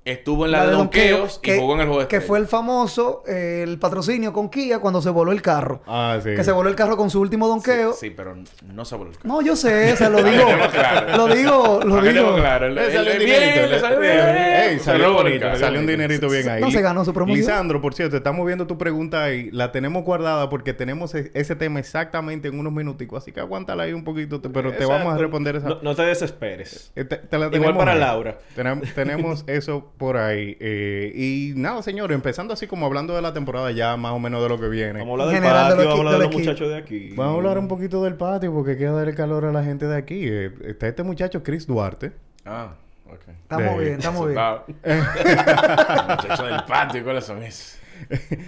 [0.10, 2.28] Estuvo en la, de donqueos y jugó en el juego de Que estrellas.
[2.28, 5.82] fue el famoso, eh, el patrocinio con Kia cuando se voló el carro.
[5.88, 6.32] Ah, sí.
[6.36, 7.94] Que se voló el carro con su último donqueo.
[7.94, 8.36] Sí, sí, pero
[8.74, 9.30] no se volvió el carro.
[9.30, 10.46] No, yo sé, se lo digo.
[10.72, 11.18] Claro.
[11.18, 12.36] Lo digo, lo digo.
[12.36, 12.70] claro.
[12.70, 16.62] Le salió un bien, dinerito, salió bonito, salió un dinerito bien ahí.
[16.62, 17.40] No se ganó su promoción.
[17.40, 19.50] Lisandro, por cierto, estamos viendo tu pregunta ahí.
[19.52, 23.24] La tenemos guardada porque tenemos e- ese tema exactamente en unos minuticos.
[23.24, 25.70] Así que aguántala ahí un poquito, te- pero te vamos a responder esa.
[25.70, 26.92] No, no te desesperes.
[26.96, 27.96] Eh, te- te la Igual para.
[27.96, 28.38] Laura.
[28.56, 30.58] Tenem- tenemos eso por ahí.
[30.60, 34.42] eh, y nada, señores, empezando así como hablando de la temporada ya más o menos
[34.42, 35.00] de lo que viene.
[35.00, 36.78] Vamos a hablar del general de patio, los vamos a hablar de los muchachos de
[36.78, 37.10] aquí.
[37.16, 39.96] Vamos a hablar un poquito del patio porque quiero darle calor a la gente de
[39.98, 40.22] aquí.
[40.28, 42.14] Eh, está este muchacho Chris Duarte.
[42.46, 42.74] Ah,
[43.08, 43.20] ok.
[43.30, 43.80] Estamos Sí.
[43.84, 44.40] bien, estamos bien.
[46.10, 47.76] Muchachos del patio, ¿cuáles son esos?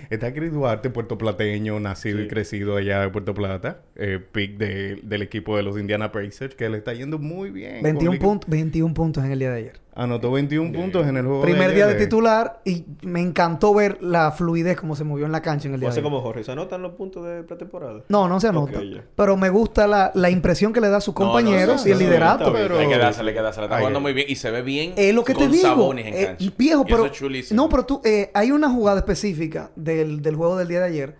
[0.10, 3.82] Está Chris Duarte, puertoplateño, nacido y crecido allá de Puerto Plata.
[3.98, 7.84] Eh, pick de- del equipo de los Indiana Pacers, que le está yendo muy bien.
[7.84, 9.74] 21, Con- puntos 21 puntos en el día de ayer.
[9.94, 13.98] Anotó 21 puntos en el juego Primer de día de titular y me encantó ver
[14.02, 16.46] la fluidez como se movió en la cancha en el día No de cómo Jorge.
[16.46, 18.02] ¿Se anotan los puntos de pretemporada?
[18.08, 18.80] No, no se anota.
[19.16, 21.90] Pero me gusta la, la impresión que le da a sus No, no, compañeros sí,
[21.90, 22.54] y el liderato.
[22.54, 23.66] pero- Hay que dársele, hay que dársele.
[23.66, 24.94] Está Ay, jugando muy bien y se ve bien.
[24.96, 25.64] Es lo que te con digo.
[25.68, 26.54] Sabonis en eh, cancha.
[26.58, 26.98] viejo, Y pero.
[27.04, 27.62] Eso es chulísimo.
[27.62, 28.02] No, pero tú.
[28.06, 31.16] eh, hay una jugada específica del, del juego del día de ayer,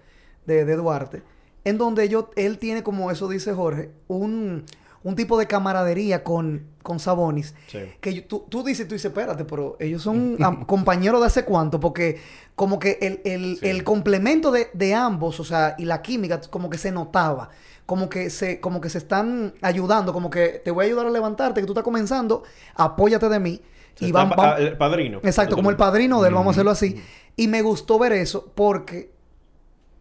[0.46, 1.24] de, de Duarte,
[1.66, 4.64] en donde yo, él tiene, como eso dice Jorge, un,
[5.04, 7.56] un tipo de camaradería con, con Sabonis.
[7.68, 7.80] Sí.
[8.00, 10.38] Que tú, tú dices, tú dices, espérate, pero ellos son
[10.68, 12.20] compañeros de hace cuánto, porque
[12.56, 13.68] como que el, el- Sí.
[13.68, 17.50] el complemento de, de ambos, o sea, y la química, como que se notaba.
[17.88, 21.10] Como que se, como que se están ayudando, como que te voy a ayudar a
[21.10, 22.44] levantarte, que tú estás comenzando,
[22.76, 23.62] apóyate de mí.
[23.96, 25.20] Se Y van, pa- van- ah, el padrino.
[25.24, 27.02] Exacto, como el padrino de él, vamos a hacerlo así.
[27.36, 29.12] Y me gustó ver eso porque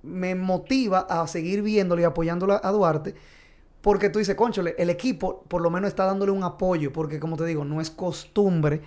[0.03, 3.15] me motiva a seguir viéndolo y apoyándolo a Duarte.
[3.81, 6.93] Porque tú dices, conchole, el equipo por lo menos está dándole un apoyo.
[6.93, 8.83] Porque, como te digo, no es costumbre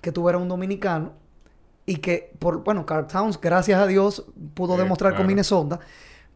[0.00, 1.12] que tuviera un dominicano.
[1.84, 5.28] Y que, por, bueno, Carl Towns, gracias a Dios, pudo Sí, demostrar con claro.
[5.28, 5.80] Minnesota.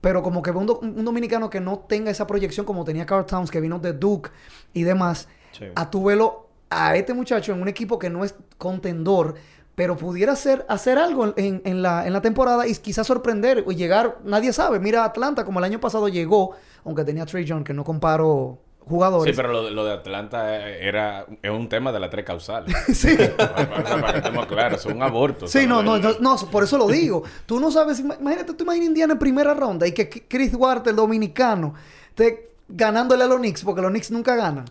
[0.01, 3.27] Pero como que un, do- un dominicano que no tenga esa proyección como tenía Carl
[3.27, 4.31] Towns, que vino de Duke
[4.73, 5.66] y demás, Sí.
[5.75, 9.35] a tu velo a este muchacho en un equipo que no es contendor,
[9.81, 13.73] pero pudiera hacer, hacer algo en, en la, en la temporada y quizás sorprender o
[13.73, 14.79] llegar, nadie sabe.
[14.79, 18.85] Mira, Atlanta, como el año pasado llegó, aunque tenía Trey Young, que no comparo Sí,
[18.90, 19.35] jugadores.
[19.35, 22.77] pero lo, de- lo de Atlanta eh, era es un tema de las tres causales.
[22.93, 23.16] Sí.
[23.38, 25.47] para, para- para que estemos claros, es un aborto.
[25.49, 27.23] Sí, no, no, no, no, por eso lo digo.
[27.47, 30.90] Tú no sabes, ima- imagínate, tú imaginas Indiana en primera ronda y que Chris Duarte,
[30.90, 31.73] el dominicano,
[32.11, 34.66] esté ganándole a los Knicks, porque los Knicks nunca ganan.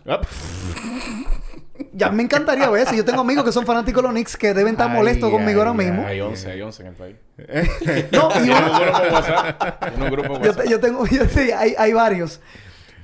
[1.92, 2.94] Ya me encantaría ver eso.
[2.94, 5.60] Yo tengo amigos que son fanáticos de los Knicks que deben estar Ay, molestos conmigo
[5.62, 6.06] ay, ahora mismo.
[6.06, 7.16] Hay 11, hay 11 en el país.
[8.12, 9.98] No, y uno- grupo de WhatsApp.
[10.10, 12.40] Grupo yo, yo tengo, yo te- hay, hay varios.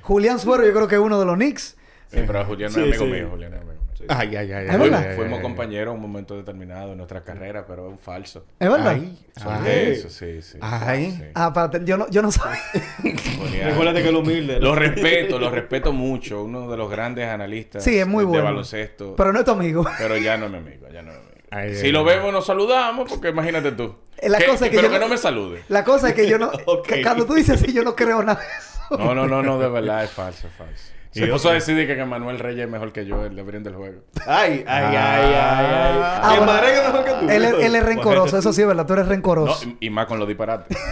[0.01, 1.75] Julián Suero, yo creo que es uno de los Knicks.
[2.11, 3.11] Sí, pero Julián no Sí, es amigo sí.
[3.11, 3.27] mío.
[3.31, 3.73] Julián es amigo.
[3.73, 3.76] Sí.
[4.09, 4.65] Ay, ay, ay.
[4.69, 5.41] ¿Es Fuimos ay.
[5.41, 8.45] compañeros en un momento determinado en nuestra carrera, pero es un falso.
[8.59, 8.93] ¿Es verdad?
[8.93, 9.63] Ay, Son ay.
[9.63, 10.57] de eso, sí, sí.
[10.61, 11.11] Ay.
[11.17, 11.23] Sí.
[11.35, 12.59] Ah, para, yo no, yo no sabía.
[13.65, 14.59] Recuérdate que el humilde.
[14.59, 16.43] Lo respeto, lo respeto mucho.
[16.43, 18.43] Uno de los grandes analistas Sí, es muy de bueno.
[18.45, 19.15] baloncesto.
[19.15, 19.85] Pero no es tu amigo.
[19.97, 21.37] Pero ya no es mi amigo, ya no es mi amigo.
[21.49, 23.95] Ay, si ay, lo vemos, nos saludamos, porque imagínate tú.
[24.17, 25.63] Eh, la Que- cosa es que pero yo que no- me salude.
[25.69, 26.51] La cosa es que yo no...
[26.65, 26.87] Ok.
[26.87, 28.97] que cuando tú dices así, yo no creo nada de eso.
[29.03, 30.91] No, no, no, no, de verdad es falso, es falso.
[31.17, 33.35] Se Y puso a otro- decir que, que Manuel Reyes es mejor que yo, el
[33.35, 34.01] de abriendo el juego.
[34.27, 35.99] Ay, ay, ay, ay, ay.
[36.03, 37.29] Ah, Que bueno, Marega es mejor que tú.
[37.31, 38.85] él, es- él es rencoroso, eso sí es verdad.
[38.85, 39.65] Tú eres rencoroso.
[39.79, 40.77] y, y más con los disparates.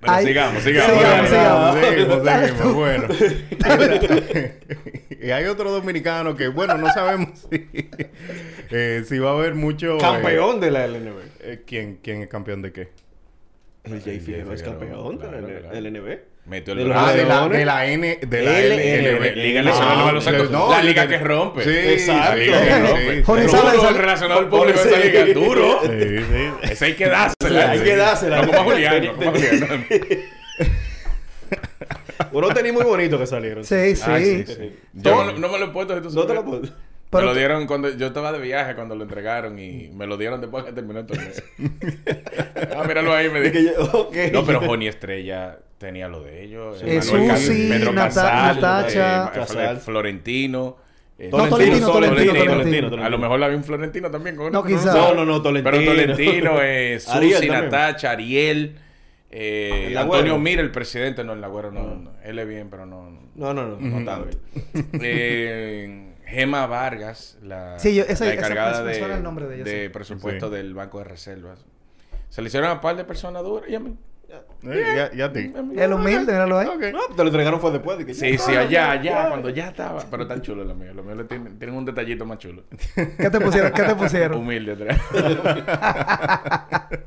[0.00, 0.98] Pero Ay, sigamos, sigamos.
[0.98, 1.76] sigamos, sigamos.
[1.78, 1.86] sigamos.
[1.86, 2.74] Seguimos, seguimos.
[2.74, 3.06] Bueno.
[5.22, 7.68] y hay otro dominicano que, bueno, no sabemos si,
[8.70, 9.96] eh, si va a haber mucho...
[9.96, 11.18] eh, Campeón de la LNB.
[11.40, 12.88] eh, ¿quién, ¿Quién es campeón de qué?
[13.84, 16.18] El Jay Figueroa es campeón de la claro, L- claro.
[16.44, 17.46] Metió De el los Ah, de la,
[17.82, 18.18] de N...
[18.26, 19.36] De la LNB.
[19.36, 20.50] Liga Nacional de Ah, Baloncesto.
[20.50, 21.62] no, la liga que rompe.
[21.62, 22.30] Sí, Exacto.
[22.30, 23.22] la liga que rompe.
[23.22, 25.24] Jorge sale- el relacionado público de esa liga.
[25.34, 25.80] Duro.
[25.82, 26.50] Sí, sí.
[26.72, 27.70] Ese hay que dársela.
[27.70, 28.42] Hay que dársela.
[28.42, 29.86] No como a Julián, no como a Julián.
[32.32, 33.64] Unos tenis muy bonitos que salieron.
[33.64, 34.02] Sí, sí.
[34.06, 34.76] Ay, sí, sí.
[34.94, 36.62] Yo no, no me lo he puesto No te lo puedo.
[37.10, 40.16] Pero me lo dieron cuando yo estaba de viaje cuando lo entregaron y me lo
[40.16, 41.28] dieron después que terminó el torneo.
[42.76, 43.74] ah, míralo ahí, me dije.
[44.32, 46.78] No, pero Joni Estrella tenía lo de ellos.
[46.78, 46.86] Sí.
[46.86, 49.24] eh, Eh, Manuel Susi, Casal, Pedro Nata- Casal, Natacha.
[49.26, 49.76] eh, Casal.
[49.78, 50.76] Florentino.
[51.18, 53.04] eh, No, Tolentino, Tolentino, Tolentino.
[53.04, 54.36] A lo mejor la vi un Florentino también.
[54.36, 54.94] con No, él, quizá.
[54.94, 55.70] No, no, no, Tolentino.
[55.76, 57.48] Pero Tolentino, eh, Susi.
[57.48, 58.76] Natacha, Ariel,
[59.30, 60.38] eh, El Antonio.
[60.38, 62.12] Mira, el presidente, no, el Agüero no, no.
[62.24, 63.10] Él es bien, pero no.
[63.10, 63.20] no.
[63.34, 63.76] No, no, no.
[63.80, 64.88] No está bien.
[65.02, 69.56] Eh, Gema Vargas, la, Sí, yo- esa- la esa- encargada de, suena el nombre de
[69.56, 69.88] ella, sí.
[69.90, 70.54] presupuesto Sí.
[70.56, 71.64] del Banco de Reservas.
[72.30, 73.94] Se le hicieron a par de personas duras y a mí.
[74.64, 75.52] Eh, ya, ya a ti.
[75.76, 76.66] El humilde, míralo ahí.
[76.68, 76.82] Ok.
[76.92, 77.98] No, te lo entregaron fue después.
[77.98, 80.02] de que Sí, ya- sí, allá, allá, cuando ya estaba.
[80.10, 80.94] Pero tan chulo lo mío.
[80.94, 82.62] Lo mío tienen, tienen un detallito más chulo.
[82.94, 83.72] ¿Qué te pusieron?
[83.72, 84.38] ¿Qué te pusieron?
[84.42, 85.00] Humilde atrás.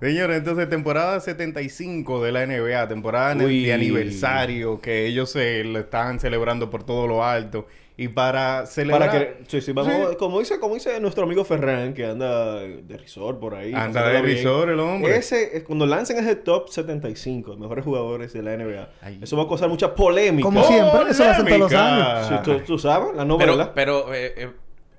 [0.00, 3.64] Señores, entonces temporada 75 de la NBA, temporada Uy.
[3.66, 7.66] de aniversario que ellos se lo están celebrando por todo lo alto.
[7.98, 9.08] Y para celebrar...
[9.08, 10.16] Para que, sí, sí, vamos, Sí.
[10.18, 13.72] como dice, como dice nuestro amigo Ferran, que anda de resort por ahí.
[13.72, 15.16] Anda de resort el hombre.
[15.16, 19.18] Ese, es cuando lancen ese top 75 de mejores jugadores de la NBA, Ay.
[19.22, 20.44] eso va a causar mucha polémica.
[20.44, 22.28] Como siempre, eso lo hacen todos los años.
[22.28, 23.72] Sí, tú, tú sabes, la novela.
[23.74, 24.50] Pero, pero eh, eh,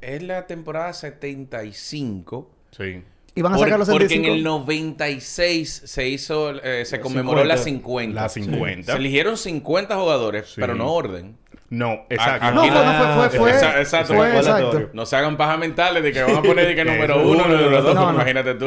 [0.01, 2.49] es la temporada 75.
[2.71, 3.03] Sí.
[3.37, 4.35] Y van a sacar los porque en 75.
[4.35, 8.19] el 96 se hizo, eh, se conmemoró la 50.
[8.21, 8.91] La 50.
[8.93, 10.53] Se eligieron 50 jugadores, Sí.
[10.61, 11.37] pero no orden.
[11.69, 12.45] No, exacto.
[12.45, 14.13] Ah, No, no fue, fue, exacto.
[14.15, 14.53] Fue, exacto.
[14.53, 14.89] aleatorio.
[14.93, 17.81] No se hagan pajas mentales de que van a poner de que número uno, número
[17.81, 17.93] dos.
[17.93, 18.13] No, no.
[18.13, 18.65] Imagínate tú.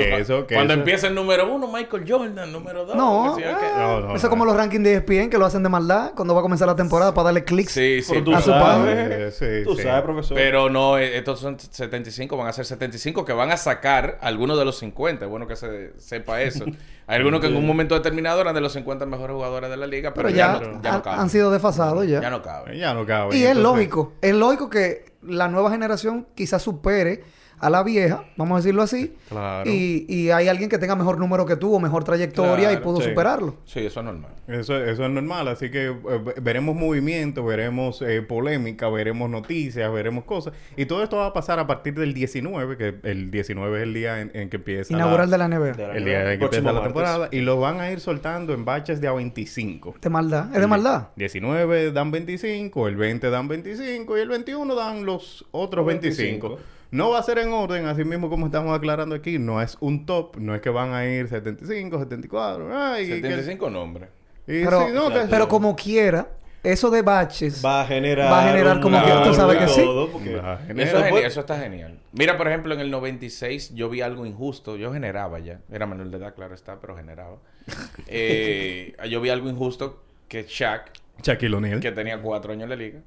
[0.49, 2.95] Cuando eso- empieza el número uno, Michael Jordan, número dos.
[2.95, 6.41] No, Eso es como los rankings de ESPN que lo hacen de maldad cuando va
[6.41, 7.73] a comenzar la temporada para darle clics.
[7.73, 8.23] Sí, sí.
[8.35, 9.31] A su padre.
[9.33, 9.83] Sí, tú sí.
[9.83, 10.37] sabes, profesor.
[10.37, 14.59] Pero no, eh, estos son 75, van a ser 75 que van a sacar algunos
[14.59, 15.25] de los 50.
[15.25, 16.67] Es bueno que se sepa eso.
[17.11, 19.89] Hay algunos que en un momento determinado eran de los 50 mejores jugadores de la
[19.89, 21.21] liga, pero, Pero ya, no, ya no han, caben.
[21.21, 22.21] han sido desfasados ya.
[22.21, 22.79] Ya no caben.
[22.79, 23.37] Ya no cabe.
[23.37, 24.13] y es Entonces, lógico.
[24.21, 27.25] Es lógico que la nueva generación quizás supere
[27.61, 29.13] a la vieja, vamos a decirlo así.
[29.29, 29.71] Claro.
[29.71, 33.01] Y, y hay alguien que tenga mejor número que tú o mejor trayectoria y pudo
[33.01, 33.09] sí.
[33.11, 33.57] superarlo.
[33.65, 34.31] Sí, eso es normal.
[34.49, 39.93] Eso, eso es normal, así que eh, ve- veremos movimiento, veremos eh, polémica, veremos noticias,
[39.93, 40.53] veremos cosas.
[40.77, 43.95] Y todo esto va a pasar a partir del 19, que el 19 es el
[43.95, 45.73] día en, en que empieza Inaugural la, de la NBA.
[45.73, 46.89] De la el día en que empieza la martes.
[46.89, 47.29] temporada.
[47.31, 49.95] Y lo van a ir soltando en baches de a 25.
[50.01, 50.47] De maldad.
[50.55, 51.09] Es de maldad.
[51.17, 56.49] 19 dan 25, el 20 dan 25 y el 21 dan los otros 25.
[56.49, 56.80] 25.
[56.91, 60.07] No va a ser en orden, así mismo como estamos aclarando aquí, no es un
[60.07, 64.09] top, no es que van a ir 75, 74, ay, que- 75 nombres.
[64.47, 66.27] y Pero, sí, no, que- pero como quiera,
[66.65, 67.65] eso de baches.
[67.65, 68.33] va a generar.
[68.33, 69.83] Va a generar como que- tú sabes que sí.
[69.83, 71.99] todo, porque- Va a Eso, es pues- eso está genial.
[72.13, 74.77] Mira, por ejemplo, en el 96 yo vi algo injusto.
[74.77, 75.61] Yo generaba ya.
[75.71, 77.37] Era menor de edad, claro está, pero generaba.
[78.09, 80.91] Eh, yo vi algo injusto que Shaq,
[81.23, 82.99] Shaquille O'Neal que tenía cuatro años en la liga,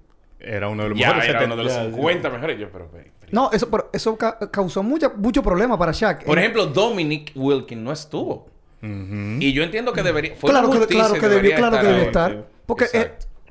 [0.44, 1.54] era uno de los ya mejores era 70.
[1.54, 2.60] uno de los ya, 50 mejores.
[2.60, 6.26] Yo, pero, pero- pero- No, eso, pero eso ca- causó mucha, mucho problema para Shaq.
[6.26, 8.48] Por ejemplo, Dominic Wilkin no estuvo.
[8.82, 10.36] Y yo entiendo que debería.
[10.36, 12.08] Fue claro, que, claro que debió, debería claro que estar debió ahí.
[12.08, 12.48] estar.
[12.66, 12.86] Porque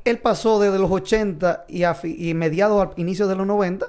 [0.05, 3.87] él, pasó desde los 80 y, a fi- y mediados al inicio de los 90,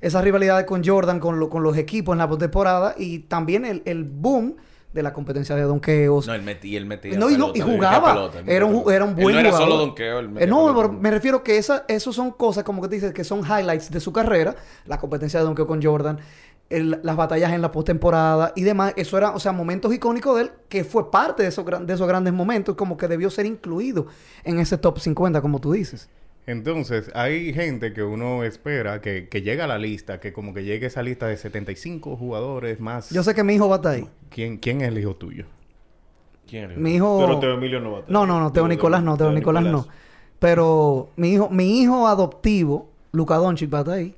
[0.00, 3.82] esas rivalidades con Jordan, con, lo- con los equipos en la postemporada y también el,
[3.84, 4.56] el boom
[4.96, 6.26] de la competencia de donkeos.
[6.26, 7.16] No, él metía, él metía.
[7.16, 8.12] No, y, no, pelota, y él jugaba.
[8.14, 10.50] pelota, él era, un, era un Él buen no era solo donkeo, él metía Eh,
[10.50, 13.40] no, pero me refiero que esa, eso son cosas como que te dices que son
[13.44, 14.56] highlights de su carrera.
[14.86, 16.18] La competencia de donkeo con Jordan,
[16.70, 18.92] el- las batallas en la postemporada y demás.
[18.96, 22.08] Eso era, o sea, momentos icónicos de él que fue parte de esos, de esos
[22.08, 22.74] grandes momentos.
[22.74, 24.06] Como que debió ser incluido
[24.44, 26.08] en ese top 50, como tú dices.
[26.46, 30.62] Entonces, hay gente que uno espera que, que llegue a la lista, que como que
[30.64, 33.10] llegue esa lista de 75 jugadores más.
[33.10, 34.08] Yo sé que mi hijo va a estar ahí.
[34.30, 35.44] ¿Quién, ¿Quién es el hijo tuyo?
[36.48, 36.74] ¿Quién era?
[36.76, 37.18] Mi hijo...
[37.20, 38.12] Pero Teo Emilio no va a estar.
[38.12, 39.88] No, no, no, Teo Nicolás no, Teo Nicolás no.
[40.38, 44.14] Pero mi hijo, mi hijo adoptivo, Luca Doncic, va a estar ahí.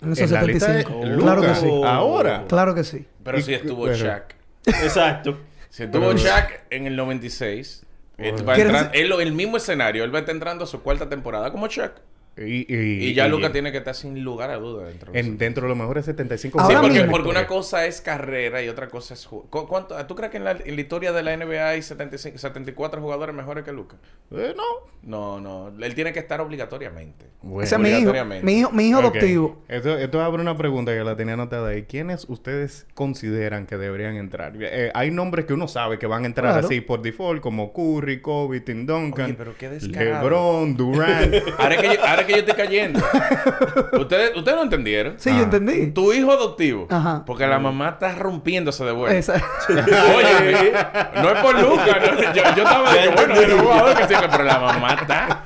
[0.00, 1.20] En esos En la lista de 75.
[1.22, 1.70] Claro que sí.
[1.84, 2.44] Ahora.
[2.48, 3.04] Claro que sí.
[3.22, 4.34] Pero si estuvo pero- Shaq.
[4.64, 5.38] Exacto.
[5.68, 7.84] Si estuvo Shaq en el 96,
[8.18, 10.64] él, va a ¿Quieres entrar- decir- él- el mismo escenario, él va a estar entrando
[10.64, 11.92] a su cuarta temporada como Shaq.
[12.38, 15.12] Y, y- Y ya y- Luca tiene que estar sin lugar a duda dentro.
[15.12, 17.10] de en, dentro de los mejores 75 Sí, porque, mismo.
[17.10, 19.28] porque una cosa es carrera y otra cosa es...
[19.28, 21.82] ju- ¿Cu- cuánto- ¿Tú crees que en la, en la historia de la NBA hay
[21.82, 23.96] 75, 74 jugadores mejores que Luca?
[24.30, 24.62] Eh, no.
[25.02, 25.72] No, no.
[25.84, 27.26] Él tiene que estar obligatoriamente.
[27.40, 27.62] Bueno.
[27.64, 28.44] Ese es mi hijo, obligatoriamente.
[28.46, 29.62] mi hijo, mi hijo adoptivo.
[29.68, 31.84] Esto, esto abre una pregunta que la tenía anotada ahí.
[31.84, 34.52] ¿Quiénes ustedes consideran que deberían entrar?
[34.60, 36.66] Eh, hay nombres que uno sabe que van a entrar Claro.
[36.66, 40.24] así por default, como Curry, Kobe, Tim Duncan, Oye, pero qué descarado.
[40.24, 41.34] LeBron, Durant.
[41.58, 43.00] Ahora que yo, ahora que yo estoy cayendo.
[43.98, 45.14] ustedes, ustedes no entendieron.
[45.18, 45.90] Sí, yo entendí.
[45.90, 46.86] Tu hijo adoptivo.
[46.90, 47.24] Ajá.
[47.26, 49.18] Porque la mamá está rompiéndose de vuelta.
[49.18, 50.72] Esa- Oye,
[51.20, 51.96] no es por Lucas.
[52.00, 55.42] no, yo, yo estaba de que, bueno, yo no que sí, pero la mamá está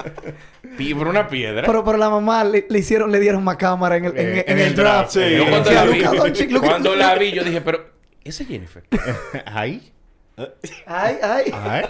[0.95, 1.63] por una piedra.
[1.67, 4.45] Pero, pero la mamá le, le hicieron, le dieron más cámara en el, en, Eh,
[4.47, 5.11] en el draft.
[5.13, 5.21] Sí.
[5.37, 6.03] yo cuando la vi,
[6.61, 7.85] cuando la vi, yo dije, pero
[8.25, 8.83] ese es Jennifer.
[9.47, 9.93] Ahí.
[10.87, 11.53] Ay, ay.
[11.53, 11.85] Ay.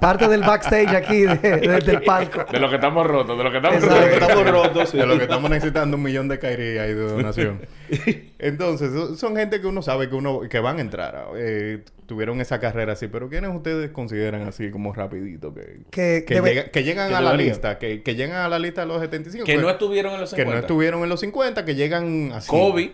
[0.00, 2.44] Parte del backstage aquí, de- de- del palco.
[2.50, 4.12] De lo que estamos rotos, de lo que estamos rotos.
[4.12, 4.96] Estamos rotos, sí.
[4.98, 7.60] De lo que estamos necesitando un millón de Kyrie ahí de donación.
[8.38, 11.26] Entonces, so- son gente que uno sabe que uno que van a entrar.
[11.36, 16.34] eh, tuvieron esa carrera así, pero ¿quiénes ustedes consideran así como rapidito que, Que, que,
[16.40, 18.86] debe- llega- que llegan que a la lista, que, que llegan a la lista de
[18.88, 19.44] los 75?
[19.46, 20.54] Que pues, no estuvieron en los que 50.
[20.54, 22.48] no estuvieron en los 50, que llegan así.
[22.48, 22.92] Kobe.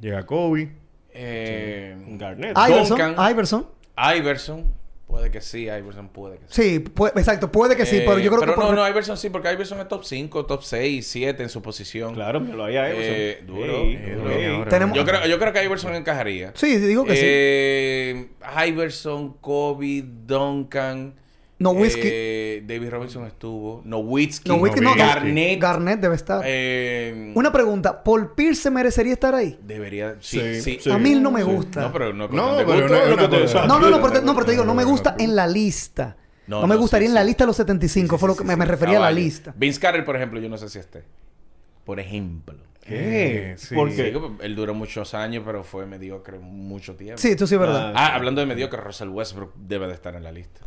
[0.00, 0.70] Llega Kobe.
[1.18, 2.56] Eh, Garnett.
[2.68, 3.30] Iverson, Duncan.
[3.30, 3.66] Iverson.
[4.16, 4.86] Iverson.
[5.06, 6.62] Puede que sí, Iverson puede que sí.
[6.62, 8.46] Sí, pu- exacto, puede que sí, Eh, pero yo creo que...
[8.48, 11.62] no, por- no, Iverson sí, porque Iverson es top 5, top 6, 7 en su
[11.62, 12.12] posición.
[12.12, 14.30] Claro, me lo había Eh, duro, duro.
[14.32, 14.64] ey.
[14.68, 16.50] Tenemos- Yo creo, yo creo que Iverson encajaría.
[16.56, 17.22] Sí, digo que sí.
[17.24, 18.28] Eh,
[18.66, 21.14] Iverson, Kobe, Duncan.
[21.58, 22.00] Nowitzki.
[22.04, 23.80] eh, David Robinson estuvo.
[23.84, 24.48] Nowitzki.
[24.48, 24.96] Nowitzki, no, no.
[24.96, 25.60] Garnett.
[25.60, 26.42] Garnett debe estar.
[26.44, 29.58] eh, Una pregunta, ¿Paul Pierce se merecería estar ahí?
[29.62, 30.16] Debería.
[30.20, 30.78] Sí, Sí, sí.
[30.82, 30.90] sí.
[30.90, 31.80] A mí no me gusta.
[31.80, 32.88] No, pero no, No, pero gusto.
[32.88, 35.12] no No, no, no, pero te, No, no, pero te digo, no me no, gusta
[35.18, 35.24] no.
[35.24, 36.16] en la lista.
[36.46, 38.44] No, No, me no, gustaría sí, en la lista de los 75, fue lo que
[38.44, 39.20] me, me refería a la vale.
[39.22, 39.52] lista.
[39.56, 41.02] Vince Carter, por ejemplo, yo no sé si esté.
[41.84, 42.56] Por ejemplo.
[42.82, 43.54] ¿Qué?
[43.56, 43.74] Sí.
[43.74, 44.16] ¿Por Sí, qué?
[44.42, 47.20] él duró muchos años, pero fue mediocre mucho tiempo.
[47.20, 47.92] Sí, tú sí es verdad.
[47.96, 48.10] Ah.
[48.12, 50.60] Ah, hablando de mediocre, Russell Westbrook debe de estar en la lista.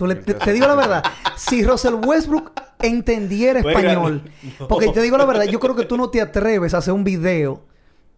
[0.00, 1.02] Tú le- te, te digo la verdad.
[1.36, 4.22] Si Russell Westbrook entendiera español,
[4.58, 4.66] no.
[4.66, 7.04] porque te digo la verdad, yo creo que tú no te atreves a hacer un
[7.04, 7.60] video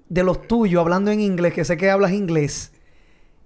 [0.09, 2.70] de los tuyos hablando en inglés, que sé que hablas inglés,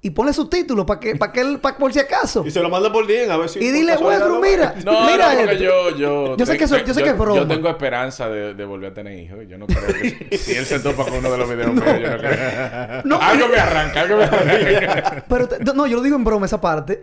[0.02, 2.44] y pone subtítulos para que, para que él, para por si acaso.
[2.46, 3.58] Y se lo manda por DM a ver si...
[3.58, 6.92] Y dile, Westbrook, mira, No, mira no, porque yo, yo, Yo sé que eso- yo
[6.92, 7.40] sé que es broma.
[7.40, 9.38] Yo tengo esperanza de, de volver a tener hijos.
[9.48, 9.86] Yo no creo
[10.28, 13.02] que si él se topa con uno de los videos míos, yo no creo.
[13.04, 15.24] No, algo me arranca, algo me arranca.
[15.28, 17.02] Pero te- no, yo lo digo en broma esa parte,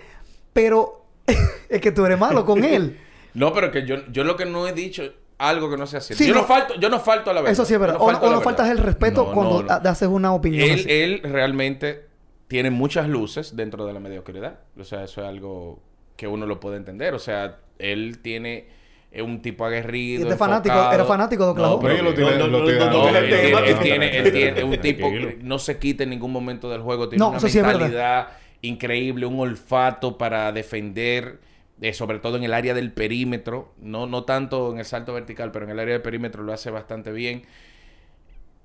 [0.54, 1.03] pero
[1.70, 3.00] es que tú eres malo con él.
[3.36, 5.02] No, pero que yo, yo lo que no he dicho,
[5.40, 6.24] algo que no sea cierto.
[6.24, 6.46] Sí, yo no, no.
[6.48, 7.52] falto, yo no falto a la verdad.
[7.52, 7.98] Eso sí es verdad.
[8.00, 9.74] O no faltas el respeto No, cuando no, no.
[9.74, 10.70] ha- haces una opinión.
[10.70, 10.86] Él, así.
[10.88, 12.06] él realmente
[12.48, 14.60] tiene muchas luces dentro de la mediocridad.
[14.80, 15.82] O sea, eso es algo
[16.16, 17.16] que uno lo puede entender.
[17.16, 18.68] O sea, él tiene
[19.12, 20.20] es un tipo aguerrido.
[20.20, 21.76] Y este fanático- era fanático de Oklahoma.
[21.76, 23.80] No, pero que- lo tiene- no, lo no, tiene- no, no, no, él, él- él
[23.80, 24.18] tiene,
[24.60, 27.10] él un tipo que no se quita en ningún momento del juego.
[27.10, 27.80] Tiene No, una eso sí es verdad.
[27.80, 28.28] mentalidad
[28.64, 31.40] increíble, un olfato para defender,
[31.82, 33.74] eh, sobre todo en el área del perímetro.
[33.80, 36.72] No, no tanto en el salto vertical, pero en el área del perímetro lo hace
[36.72, 37.44] bastante bien.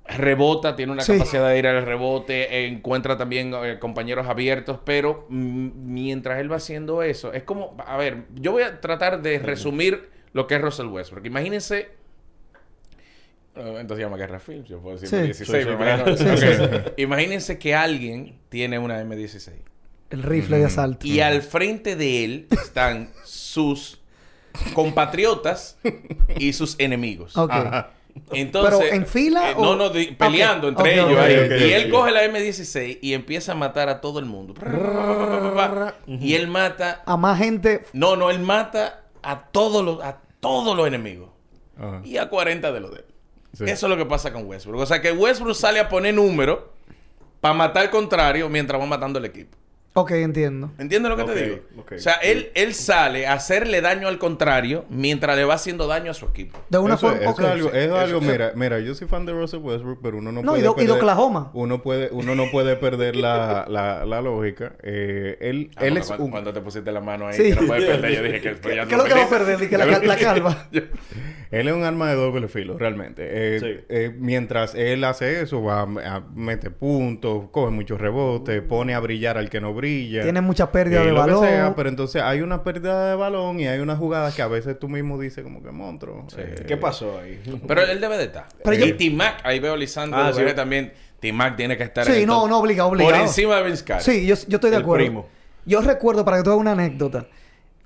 [0.06, 1.12] Rebota, tiene una Sí.
[1.12, 7.02] capacidad de ir al rebote, encuentra también eh, compañeros abiertos, pero mientras él va haciendo
[7.02, 10.86] eso, es como, a ver, yo voy a tratar de resumir lo que es Russell
[10.86, 11.26] Westbrook.
[11.26, 11.88] Imagínense
[13.56, 15.44] eh, entonces se llama Guerra Films, yo puedo decir Sí.
[15.44, 16.16] M16.
[16.16, 19.52] Sí, sí, Imagínense que alguien tiene una M16
[20.10, 21.06] El rifle de asalto.
[21.06, 24.00] y al frente de él están sus
[24.74, 25.78] compatriotas
[26.38, 27.36] y sus enemigos.
[27.36, 27.50] Ok.
[27.52, 27.90] Ajá.
[28.32, 31.34] Entonces, ¿Pero en fila eh, o- no, no, peleando entre ellos ahí.
[31.68, 34.54] y él coge la M16 y empieza a matar a todo el mundo.
[36.06, 37.84] Y él mata, A más gente.
[37.92, 41.30] no, no, él mata a todos los, a todos los enemigos
[41.78, 42.00] Ajá.
[42.04, 43.04] y a 40 de los de él.
[43.52, 43.64] Sí.
[43.64, 44.80] Eso es lo que pasa con Westbrook.
[44.82, 46.72] O sea que Westbrook sale a poner número
[47.40, 49.56] para matar al contrario mientras va matando el equipo.
[50.00, 50.70] Ok, entiendo.
[50.78, 51.58] ¿Entiendes lo que te digo?
[51.94, 56.10] O sea, él, él sale a hacerle daño al contrario mientras le va haciendo daño
[56.10, 56.58] a su equipo.
[56.68, 57.22] De una Eso, forma.
[57.22, 57.40] eso ok.
[57.40, 60.52] es algo, eso mira, mira, yo soy fan de Russell Westbrook, pero uno no, No,
[60.52, 61.50] puede y de- y de Oklahoma.
[61.54, 64.74] Uno puede, uno no puede perder la, la, la lógica.
[64.82, 67.42] Eh, él, Ah, él es cuando, un, cuando te pusiste la mano ahí, Sí.
[67.54, 69.58] que no puedes perder, yo dije que ya ¿Qué es lo que va a perder?
[69.58, 70.68] Dije, la, cal- la calva.
[71.50, 73.22] él es un arma de doble filo, realmente.
[73.30, 73.84] Eh, Sí.
[73.88, 79.00] eh, mientras él hace eso, va a, a mete puntos, coge muchos rebotes, pone a
[79.00, 79.87] brillar al que no brilla.
[80.22, 81.44] Tiene mucha pérdida de lo que balón.
[81.44, 84.78] sea, pero entonces hay una pérdida de balón y hay unas jugadas que a veces
[84.78, 86.26] tú mismo dices como que monstruo.
[86.36, 87.40] eh, ¿Qué pasó ahí?
[87.66, 88.46] Pero él debe de estar.
[88.62, 90.42] Pero y yo- T-Mac, ahí veo a Lisandro Ah, sí.
[90.54, 90.92] también.
[91.20, 94.04] T-Mac tiene que estar Sí, en no, no, obligado, Por encima de Vince Carter.
[94.14, 95.04] Sí, yo, yo estoy de El acuerdo.
[95.04, 95.26] primo.
[95.66, 97.26] Yo recuerdo, para que tú hagas una anécdota,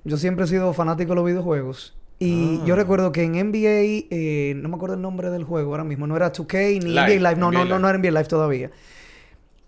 [0.04, 1.94] yo siempre he sido fanático de los videojuegos.
[2.18, 2.64] Y Ah.
[2.66, 6.06] yo recuerdo que en NBA, eh, no me acuerdo el nombre del juego ahora mismo,
[6.06, 7.78] no era 2K ni Live, NBA Live, no, NBA no, no, Live.
[7.80, 8.70] no era NBA Live todavía.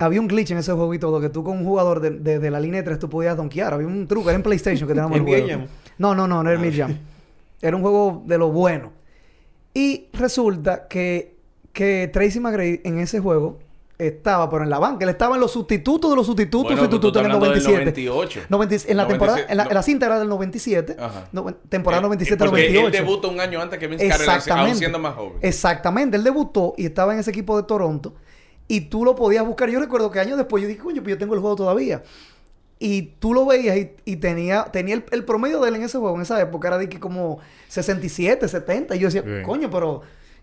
[0.04, 2.38] Había un glitch en ese juego y todo, que tú con un jugador de, de-
[2.38, 3.74] de la línea de tres tú podías donkear.
[3.74, 5.48] Había un truco, era en PlayStation que teníamos el juego.
[5.48, 5.66] Jam?
[5.98, 6.64] No, no, no, no era Ah.
[6.64, 6.98] NBA Jam.
[7.62, 8.92] Era un juego de lo bueno.
[9.72, 11.36] Y resulta que,
[11.72, 13.58] que Tracy McGrady en ese juego
[13.98, 15.04] estaba, pero en la banca.
[15.04, 18.02] Él estaba en los sustitutos de los sustitutos, Bueno, sustitutos en el hablando del 97.
[18.02, 18.40] 98.
[18.48, 19.70] 90 en la temporada, 97, en la, no.
[19.70, 20.96] en la cinta era del 97.
[20.98, 21.28] Ajá.
[21.32, 22.86] no- temporada Eh, 97 porque 98.
[22.86, 25.32] él debuta un año antes que Vince Carter, aún siendo más joven.
[25.40, 26.16] Exactamente.
[26.16, 28.14] Él debutó y estaba en ese equipo de Toronto.
[28.68, 29.68] Y tú lo podías buscar.
[29.70, 32.02] Yo recuerdo que años después yo dije, coño, pues yo tengo el juego todavía.
[32.78, 35.98] Y tú lo veías y, y tenía, tenía el, el promedio de él en ese
[35.98, 37.38] juego, en esa época, era de que como
[37.68, 38.96] 67, 70.
[38.96, 40.02] Y yo decía, coño, pero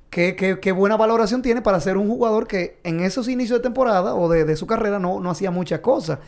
[0.10, 3.64] qué, qué- qué buena valoración tiene para ser un jugador que en esos inicios de
[3.64, 6.20] temporada o de, de su carrera no, no hacía muchas cosas.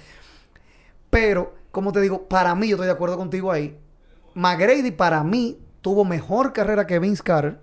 [1.10, 3.78] Pero, como te digo, para mí, yo estoy de acuerdo contigo ahí.
[4.34, 7.60] McGrady, para mí, tuvo mejor carrera que Vince Carter.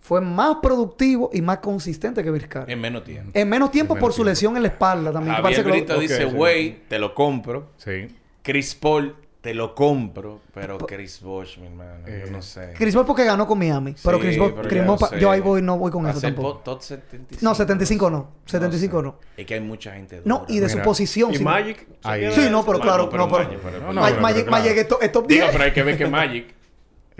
[0.00, 2.72] Fue más productivo y más consistente que Carter.
[2.72, 3.30] En menos tiempo.
[3.34, 5.36] En menos tiempo En por su lesión en la espalda también.
[5.36, 6.34] Javier que lo- Brito dice, sí.
[6.34, 7.68] güey, te lo compro.
[7.76, 8.08] Sí.
[8.42, 10.40] Chris Paul, te lo compro.
[10.54, 12.72] Pero Chris Bosh, mi hermano, Eh, yo no sé.
[12.76, 13.94] Chris Paul porque ganó con Miami.
[14.02, 15.20] Pero Sí, Chris pero Chris no sé.
[15.20, 16.54] yo ahí voy, no voy con eso tampoco.
[16.54, 17.44] po- top 75.
[17.44, 18.28] No, 75 no.
[18.46, 19.02] 75 sé.
[19.02, 19.16] no.
[19.36, 20.46] Es que hay mucha gente No, dura.
[20.48, 21.32] y de su posición.
[21.32, 21.44] Y sí.
[21.44, 21.86] Magic.
[22.34, 23.28] Sí, no, pero claro, no, pero.
[23.28, 23.58] Magic,
[24.50, 25.52] No, es to- es top Digo, 10.
[25.52, 26.54] pero hay que ver que Magic.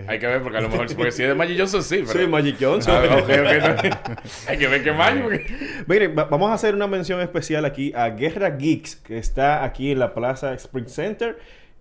[0.09, 2.21] Hay que ver porque a lo mejor porque si es de Magic Johnson sí, pero
[2.21, 2.95] Sí, Magic Johnson.
[2.97, 4.15] Ah, ok, ok, no.
[4.49, 5.47] hay que ver que Magic porque-
[5.87, 9.93] Miren, va- vamos a hacer una mención especial aquí a Guerra Geeks, que está aquí
[9.93, 11.39] en la Plaza Spring Center,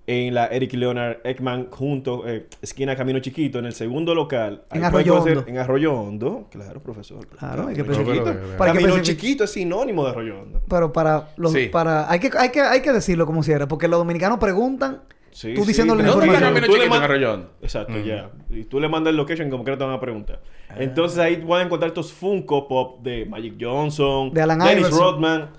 [0.08, 4.64] en la Eric Leonard Ekman, junto, eh, esquina Camino Chiquito, en el segundo local.
[4.72, 5.44] En Arroyo Hondo.
[5.48, 7.28] En Arroyo Hondo, claro, profesor.
[7.28, 8.34] Claro, hay que Camino pensar- chiquito.
[8.42, 10.62] pero- Para que Camino especific- chiquito es sinónimo de Arroyo Hondo.
[10.68, 11.68] Pero para los, Sí.
[11.68, 15.02] para, hay que, hay que, hay que decirlo como si era, porque los dominicanos preguntan,
[15.40, 16.66] Sí, tú sí, diciéndole la pero- ¿Dónde está información.
[16.66, 17.52] Tú le Chiquito en man- Arroyo Hondo?
[17.62, 18.30] Exacto, ya.
[18.50, 20.42] Y tú le mandas el location como que te van a preguntar.
[20.78, 25.00] Entonces ahí van a encontrar estos Funko Pop de Magic Johnson, De Dennis Iverson.
[25.00, 25.50] Rodman,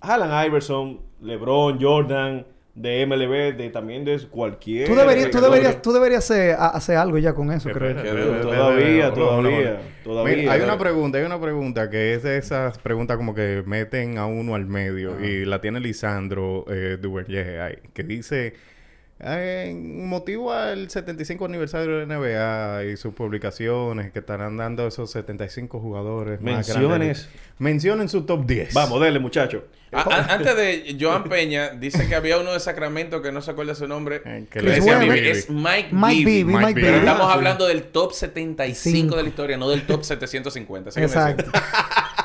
[0.00, 4.88] Alan Iverson, LeBron, Jordan, de MLB, de también de cualquier.
[4.88, 7.94] tú deberías, tú de- deberías, tú deberías hacer, a- hacer algo ya con eso, creo.
[8.42, 10.36] Todavía, todavía, todavía.
[10.36, 14.18] Mira, hay una pregunta, hay una pregunta que es de esas preguntas como que meten
[14.18, 18.54] a uno al medio y la tiene Lisandro eh, Duverger ahí, que dice eh,
[19.20, 25.10] en motivo al 75 aniversario de la NBA y sus publicaciones que estarán dando esos
[25.12, 26.88] 75 jugadores más Menciones.
[26.88, 27.28] grandes.
[27.58, 28.74] Mencionen su top 10.
[28.74, 29.64] Vamos, dele, muchacho.
[29.92, 33.52] A- a- antes de Joan Peña, dice que había uno de Sacramento que no se
[33.52, 34.20] acuerda su nombre.
[34.24, 35.18] Eh, que le decía Bibi.
[35.20, 36.24] Es Mike, Mike Bibby.
[36.24, 36.80] Bibby, Mike Mike Bibby.
[36.82, 37.06] Pero Bibby.
[37.08, 39.16] estamos hablando del top 75 Cinco.
[39.16, 40.90] de la historia, no del top 750.
[40.90, 41.52] Sígueme Exacto.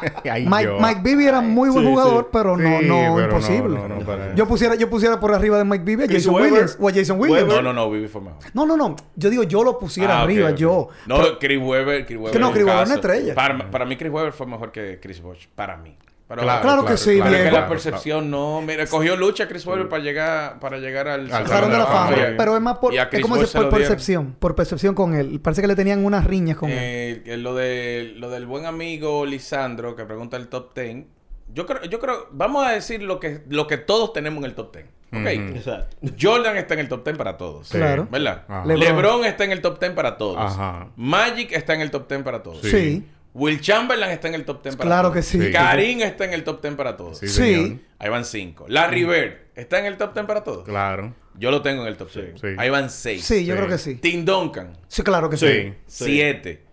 [0.32, 0.72] Ay, Mike.
[0.80, 2.30] Mike Bibby era muy buen Sí, jugador, sí.
[2.34, 3.78] pero no, Sí, no pero imposible.
[3.80, 6.52] no, no, para- yo pusiera, yo pusiera por arriba de Mike Bibby a Jason Webber.
[6.52, 7.48] Williams o a Jason Williams.
[7.54, 8.40] No, no, no, Bibi fue mejor.
[8.54, 8.96] No, no, no.
[9.16, 10.90] Yo digo, yo lo pusiera Ah, arriba, yo.
[11.08, 12.32] No, Pero- Chris Webber, Chris Webber.
[12.34, 12.84] Que no, Chris Webber caso.
[12.84, 13.36] es una estrella.
[13.36, 15.48] Para, para mí, Chris Webber fue mejor que Chris Bosh.
[15.56, 15.96] Para mí.
[16.30, 17.58] Pero, Claro que sí, es que Diego.
[17.58, 18.62] la percepción no.
[18.62, 22.16] Mira, cogió lucha Chris Webber para llegar, para llegar al, Al Salón de la Fama.
[22.16, 22.28] Fama.
[22.38, 23.80] Pero es más por, es como dice, por dieron.
[23.80, 24.36] percepción.
[24.38, 25.40] Por percepción con él.
[25.42, 26.78] Parece que le tenían unas riñas con él.
[26.80, 31.06] Eh, que lo, de, lo del buen amigo Lisandro que pregunta el top 10.
[31.52, 34.54] Yo creo, yo creo, vamos a decir lo que, lo que todos tenemos en el
[34.54, 34.86] top 10.
[34.86, 35.16] ¿Ok?
[35.48, 35.58] Ujú.
[35.58, 35.98] Exacto.
[36.22, 37.68] Jordan está en el top 10 para todos.
[37.70, 37.78] Sí.
[37.80, 38.08] Claro.
[38.12, 38.44] ¿Verdad?
[38.68, 38.80] LeBron.
[38.80, 39.26] LeBron.
[39.26, 40.38] está en el top 10 para todos.
[40.38, 40.90] Ajá.
[40.96, 42.62] Magic está en el top 10 para todos.
[42.62, 42.70] Sí.
[42.70, 43.08] Sí.
[43.34, 45.16] Will Chamberlain está en el top 10 para Claro todos.
[45.18, 45.40] que sí.
[45.42, 45.52] Sí.
[45.52, 47.20] Karim está en el top 10 para todos.
[47.20, 47.80] Sí, Sí.
[48.00, 48.66] Ahí van 5.
[48.70, 50.66] Larry Bird está en el top 10 para todos.
[50.66, 51.14] Claro.
[51.36, 52.40] Yo lo tengo en el top 10.
[52.42, 52.48] Sí.
[52.58, 53.24] Ahí van 6.
[53.24, 53.58] Sí, yo Sí.
[53.58, 53.96] creo que sí.
[53.96, 55.46] Tim Duncan, Sí, claro que sí.
[55.46, 56.06] Sí.
[56.06, 56.64] 7.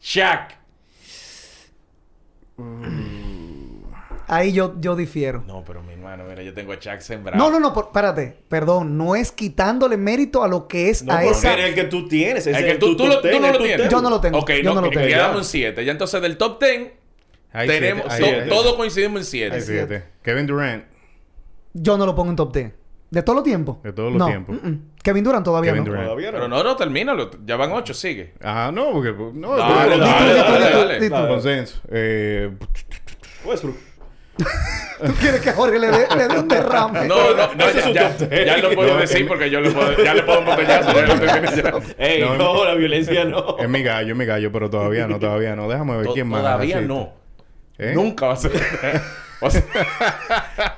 [0.00, 0.54] Shaq.
[4.34, 5.44] Ahí yo, yo difiero.
[5.46, 7.38] No, pero mi hermano, mira, yo tengo a Shaq sembrado.
[7.42, 8.36] No, no, no, por- espérate.
[8.48, 8.96] Perdón.
[8.98, 11.54] No es quitándole mérito a lo que es No, a porque esa...
[11.58, 12.46] es el que tú tienes.
[12.46, 13.76] Es Es que el tú, tu tú, lo, top tú ten, no lo tienes.
[13.82, 13.90] ten.
[13.90, 14.38] Yo no lo tengo.
[14.38, 15.06] Ok, Yo no, no lo tengo.
[15.06, 15.84] quedamos en 7.
[15.84, 16.92] Ya entonces del top 10
[17.52, 18.04] Hay tenemos...
[18.10, 19.54] siete, to- todos coincidimos en 7.
[19.56, 20.04] Hay siete.
[20.22, 20.84] Kevin Durant.
[21.72, 22.72] Yo no lo pongo en top 10.
[23.10, 23.80] ¿De todos los tiempos?
[23.84, 24.56] De todos los No, tiempos.
[24.60, 24.80] mm, mm.
[25.02, 25.90] Kevin Durant todavía Kevin no.
[25.90, 26.06] Durant.
[26.06, 26.38] Todavía no.
[26.38, 27.30] Pero no, no, termínalo.
[27.44, 28.34] Ya van 8, sigue.
[28.42, 29.14] Ajá, no, porque...
[29.34, 31.00] No, Dale, dale, tú, dale, tú, dale.
[31.00, 31.14] di tú.
[31.28, 31.80] Consenso.
[31.90, 32.50] Eh,
[33.44, 33.76] Westbrook.
[34.36, 37.06] ¿Tú quieres que Jorge le dé, le dé un derrame?
[37.06, 40.14] No, no, no, ya, ya, lo puedo No, decir en- porque yo le puedo, ya
[40.14, 40.90] le puedo un botellazo.
[41.98, 43.56] Ey, No, no, la violencia no.
[43.58, 45.68] es mi gallo, es mi gallo, pero todavía no, todavía no.
[45.68, 46.40] Déjame ver quién más.
[46.40, 47.12] Todavía no.
[47.78, 47.92] ¿Eh?
[47.94, 48.52] Nunca va a ser.
[49.40, 49.62] O sea,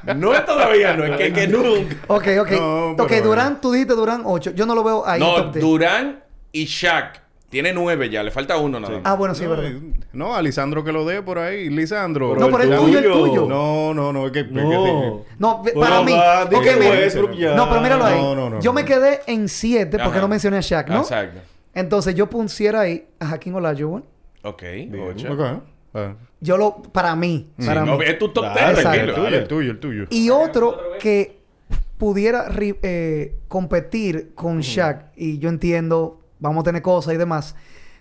[0.16, 1.94] no es todavía, no, es que, que nunca.
[2.08, 2.50] Ok, ok.
[2.52, 4.52] No, ok, pero- Durant, tú dijiste Durant 8.
[4.54, 5.64] Yo no lo veo ahí No, top 10.
[5.64, 7.20] Durán y Shaq.
[7.48, 9.02] Tiene 9 ya, le falta uno nada más.
[9.04, 9.70] Ah, bueno, sí, no, verdad.
[10.12, 11.68] no, a Lisandro que lo dé por ahí.
[11.70, 12.34] Lisandro.
[12.34, 13.46] Pero No, pero el tuyo, el tuyo.
[13.48, 14.26] No, no, no.
[14.26, 15.22] Es que, No.
[15.38, 16.12] No, ve- Bueno, para mí.
[16.12, 17.34] mira.
[17.38, 17.54] Ya.
[17.54, 18.20] No, pero míralo ahí.
[18.20, 18.74] No, no, no, Yo no.
[18.74, 20.20] me quedé en 7 porque Ajá.
[20.20, 21.00] no mencioné a Shaq, ¿no?
[21.02, 21.38] Exacto.
[21.72, 24.04] Entonces yo pusiera ahí a Hakim Olajuwon.
[24.42, 25.00] Ok, Bien.
[25.14, 25.32] 8.
[25.32, 25.40] Ok.
[25.94, 26.14] Ah.
[26.40, 26.82] Yo lo...
[26.82, 27.50] Para mí.
[27.64, 27.90] Para mí.
[27.90, 28.98] No, es tu top Claro, 10, exacto.
[29.00, 29.14] El tranquilo.
[29.28, 30.04] tuyo, el tuyo, el tuyo.
[30.10, 31.38] Y otro que
[31.96, 37.54] pudiera eh, competir con Shaq, y yo entiendo, vamos a tener cosas y demás.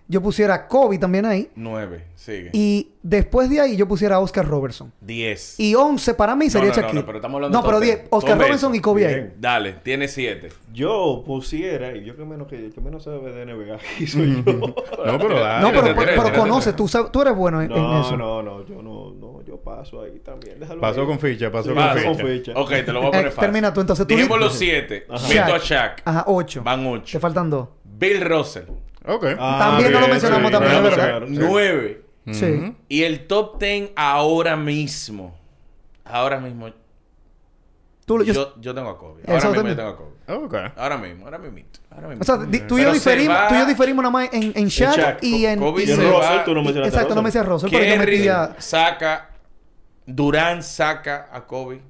[0.08, 1.50] yo pusiera Kobe también ahí.
[1.56, 2.52] 9, sigue.
[2.54, 4.94] Y después de ahí yo pusiera a Oscar Robertson.
[5.02, 5.60] 10.
[5.60, 7.00] Y 11 para mí sería no, no, Shaquille.
[7.00, 7.98] no, pero estamos hablando No, de pero top 10.
[7.98, 8.08] ten.
[8.12, 8.76] Oscar eso.
[8.76, 9.34] y Kobe ahí.
[9.40, 10.50] Dale, tiene 7.
[10.74, 14.54] Yo pusiera, y yo que menos que, que menos sabe de NBA aquí soy yo.
[14.54, 15.62] No, pero dale.
[15.64, 18.16] No, pero, pero, conoces, tú, sabes- tú eres bueno en, en No, eso.
[18.16, 20.60] no, no, yo no, no, yo paso ahí también.
[20.60, 21.08] Déjalo Pasó ahí.
[21.08, 22.08] con ficha, pasó Sí, con paso ficha.
[22.24, 22.52] con ficha.
[22.56, 23.42] Ok, te lo voy a Eh, poner fácil.
[23.42, 25.08] termina tú, entonces, tú Dijimos di- los 7.
[25.10, 25.28] Ajá.
[25.30, 26.02] Meto a Shaq.
[26.06, 26.62] Ajá, 8.
[26.64, 27.20] Van Te 8.
[27.20, 27.68] faltan 2.
[27.98, 28.66] Bill Russell.
[29.06, 29.26] Ok.
[29.40, 31.20] Ah, También no lo mencionamos sí, también, no es lo verdad.
[31.22, 31.52] mencionaron, sí.
[31.52, 32.02] 9.
[32.32, 32.76] Sí.
[32.90, 35.38] Y el top 10 ahora mismo.
[36.04, 36.70] Ahora mismo.
[38.06, 39.24] Tú, yo- yo, yo tengo a Kobe.
[39.28, 40.12] Ahora mismo yo tengo a Kobe.
[40.28, 40.56] Ok.
[40.76, 41.60] Ahora mismo, ahora mismo.
[41.90, 42.22] Ahora mismo.
[42.22, 44.54] o sea, di- tú y yo diferimos, va- tú y yo diferimos nada más en,
[44.56, 45.24] en Shaq, Shaq.
[45.24, 45.60] y en...
[45.60, 47.40] Kobe y en Russell, va- tú no mencionaste a Exacto, no me Russell.
[47.42, 48.56] decías Russell, pero yo metía...
[48.60, 49.30] saca.
[50.08, 51.82] Durant saca a Kobe.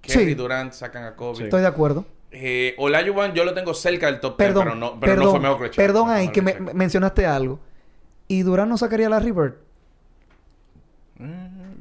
[0.00, 0.30] Kerry Sí.
[0.30, 1.44] y Durant sacan a Kobe.
[1.44, 2.04] Estoy de acuerdo.
[2.32, 5.40] Eh, Olajuwon yo lo tengo cerca del top 10, Perdón, pero no, pero no fue
[5.40, 5.76] mejor que Shaq.
[5.76, 7.58] perdón No ahí que me, mencionaste algo.
[8.28, 9.54] ¿Y Durán no sacaría la Bird?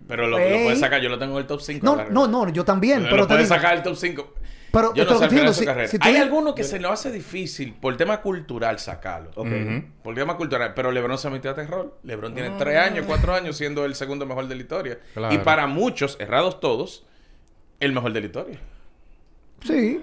[0.07, 0.63] Pero lo, lo Ey.
[0.63, 1.85] puedes sacar, yo lo tengo en el top 5.
[1.85, 3.55] No, no, no, yo también, pero lo puedes digo...
[3.55, 4.33] sacar el top 5.
[4.71, 5.87] Pero yo no lo sé entiendo, de su si- carrera.
[5.87, 9.29] si tú- Hay algunos que se lo hace difícil por tema cultural sacarlo.
[9.35, 9.47] Ok.
[9.47, 9.83] Ujú.
[10.03, 10.73] Por tema cultural.
[10.75, 11.97] Pero LeBron se metió a terror.
[12.03, 12.55] LeBron tiene Ah.
[12.57, 14.99] 3 años, 4 años siendo el segundo mejor de la historia.
[15.13, 15.33] Claro.
[15.33, 17.05] Y para muchos, errados todos,
[17.79, 18.59] el mejor de la historia.
[19.63, 19.99] Sí.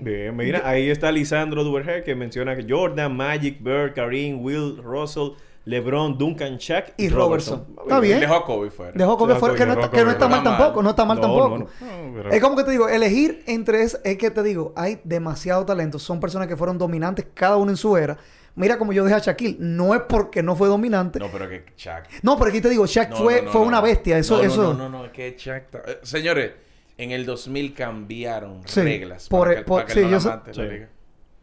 [0.00, 5.30] Bien, mira, ahí está Lisandro Duverger que menciona que Jordan, Magic, Bird, Kareem, Will, Russell,
[5.64, 7.66] LeBron, Duncan, Shaq Y Robertson.
[7.82, 8.20] Está bien.
[8.20, 8.92] Dejó a Kobe fuera.
[8.94, 10.36] Dejó Kobe Dejó fuera, que no, Kobe, está, que no está Kobe.
[10.36, 11.48] mal tampoco, no está mal No, tampoco.
[11.48, 11.64] no, no.
[11.64, 15.00] No, pero- Es como que te digo, elegir entre es, es que te digo, hay
[15.02, 15.98] demasiado talento.
[15.98, 18.16] Son personas que fueron dominantes cada uno en su era.
[18.54, 19.56] Mira como yo dejé a Shaquille.
[19.60, 21.18] No es porque no fue dominante.
[21.18, 22.08] No, pero que Shaq.
[22.22, 23.66] No, pero aquí te digo, Shaq No, fue, no, no, fue no.
[23.66, 24.16] una bestia.
[24.18, 24.62] Eso, no, no, eso.
[24.62, 25.64] No, no, no, es que Shaq.
[25.64, 26.52] está- eh, señores,
[26.98, 29.28] en el 2000 cambiaron Sí, reglas.
[29.28, 30.18] por- para que, por- para que sí, no la
[30.52, 30.88] yo la.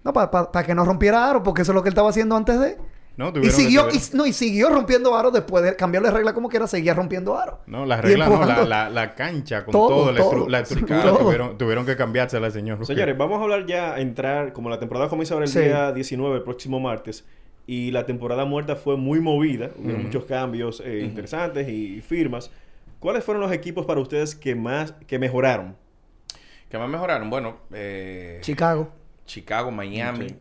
[0.04, 2.60] No, para que no rompiera aro, porque eso es lo que él estaba haciendo antes
[2.60, 2.78] de.
[3.16, 6.34] No, Y tuvieron que- siguió, y, no, y siguió rompiendo aro después de cambiarle regla
[6.34, 7.60] como quiera, seguía rompiendo aro.
[7.68, 10.50] No, las reglas no, la, la, la cancha con Todo, todo, la, estru- todo.
[10.50, 12.84] la estructura tuvieron, tuvieron que cambiársela, señor.
[12.86, 15.60] Señores, vamos a hablar ya, a entrar, como la temporada comienza ahora el Sí.
[15.60, 17.24] día 19, el próximo martes,
[17.68, 22.50] y la temporada muerta fue muy movida, hubo muchos cambios eh, interesantes y, firmas.
[23.04, 25.76] ¿Cuáles fueron los equipos para ustedes que más, que mejoraron?
[26.70, 27.30] ¿Qué más mejoraron?
[27.30, 28.94] Bueno, eh, Chicago.
[29.26, 30.38] Chicago, Miami.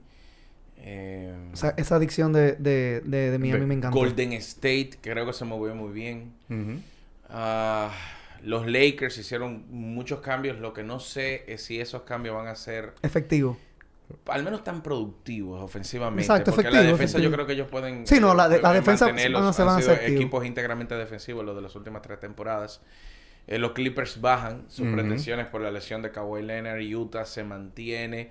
[0.77, 3.99] Eh, O sea, esa adicción de, de, de, de Miami me encantó.
[3.99, 6.35] Golden State, que creo que se movió muy bien.
[7.29, 7.91] Ah,
[8.45, 10.61] los Lakers hicieron muchos cambios.
[10.61, 13.59] Lo que no sé es si esos cambios van a ser Efectivo.
[14.27, 16.23] Al menos tan productivos ofensivamente.
[16.23, 17.31] Exacto, porque la efectivo, defensa efectivo.
[17.31, 18.07] yo creo que ellos pueden...
[18.07, 19.15] Sí, no, la de- la defensa ser- Han
[19.65, 20.21] van a activos.
[20.21, 22.81] equipos íntegramente defensivos los de las últimas tres temporadas.
[23.49, 26.81] Eh, los Clippers bajan sus pretensiones por la lesión de Kawhi Leonard.
[26.95, 28.31] Utah se mantiene.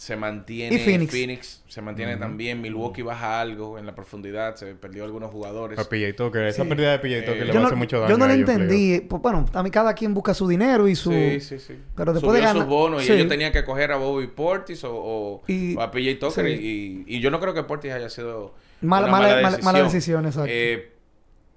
[0.00, 1.62] Se mantiene Y Phoenix.
[1.68, 2.62] se mantiene también.
[2.62, 4.56] Milwaukee baja algo en la profundidad.
[4.56, 5.78] Se perdió algunos jugadores.
[5.78, 6.68] A PJ Tucker, esa Sí.
[6.70, 8.08] pérdida de PJ Eh, Tucker le Yo va a hacer mucho daño.
[8.10, 9.00] yo no le en entendí.
[9.02, 11.10] Pues, bueno, a mí cada quien busca su dinero y su...
[11.10, 11.74] Sí, sí, sí.
[11.94, 13.12] Pero después Subió de ganar- sus bonos sí.
[13.12, 16.46] y ellos tenían que coger a Bobby Portis o, o- Y- o a PJ Tucker.
[16.46, 17.04] sí.
[17.06, 19.64] Y, y yo no creo que Portis haya sido Mala- una mala- mala, mala- decisión.
[19.74, 20.48] mala decisión, exacto.
[20.50, 20.92] Eh,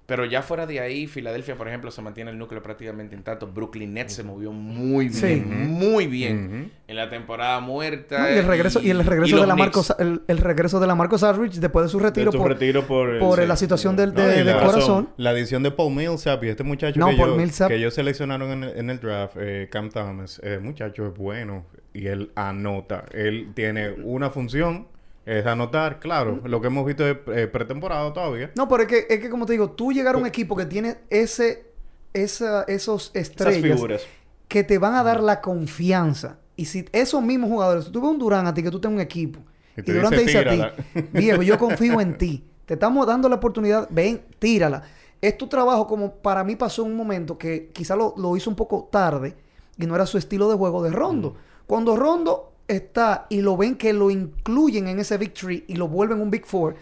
[0.06, 3.46] pero ya fuera de ahí, Filadelfia, por ejemplo, se mantiene el núcleo prácticamente intacto.
[3.46, 5.42] Brooklyn Nets se movió muy bien, Sí.
[5.46, 8.18] muy bien en la temporada muerta.
[8.18, 9.56] No, y el regreso, y, el regreso de la.
[9.56, 12.86] Marcos, el, el regreso de la Marcos Aldridge después de su retiro De por, retiro
[12.86, 13.46] por, por sí.
[13.46, 15.08] la situación del, No, de, y de la- corazón.
[15.16, 17.68] La adición de Paul Millsap y este muchacho No, que, Paul Millsap.
[17.68, 21.64] que ellos seleccionaron en el, en el draft, eh, Cam Thomas, el muchacho es bueno
[21.94, 23.06] y él anota.
[23.12, 24.88] Él tiene una función,
[25.26, 28.50] es anotar, claro, lo que hemos visto de eh, pretemporada todavía.
[28.56, 30.66] No, pero es que, es que como te digo, tú llegar a un equipo que
[30.66, 31.72] tiene ese,
[32.12, 34.02] esa, esos Esas estrellas figuras.
[34.48, 36.38] que te van a dar la confianza.
[36.56, 38.96] Y si esos mismos jugadores, si tú ves un Durán a ti que tú tengas
[38.96, 39.40] un equipo,
[39.84, 40.70] Y Durán te dice, dice a ti,
[41.12, 42.44] viejo, yo confío en ti.
[42.66, 44.82] Te estamos dando la oportunidad, ven, tírala.
[45.20, 48.50] Es tu trabajo como para mí pasó en un momento que quizá lo, lo hizo
[48.50, 49.34] un poco tarde
[49.78, 51.36] y no era su estilo de juego de Rondo.
[51.66, 56.20] Cuando Rondo está y lo ven que lo incluyen en ese Three y lo vuelven
[56.20, 56.76] un Big Four,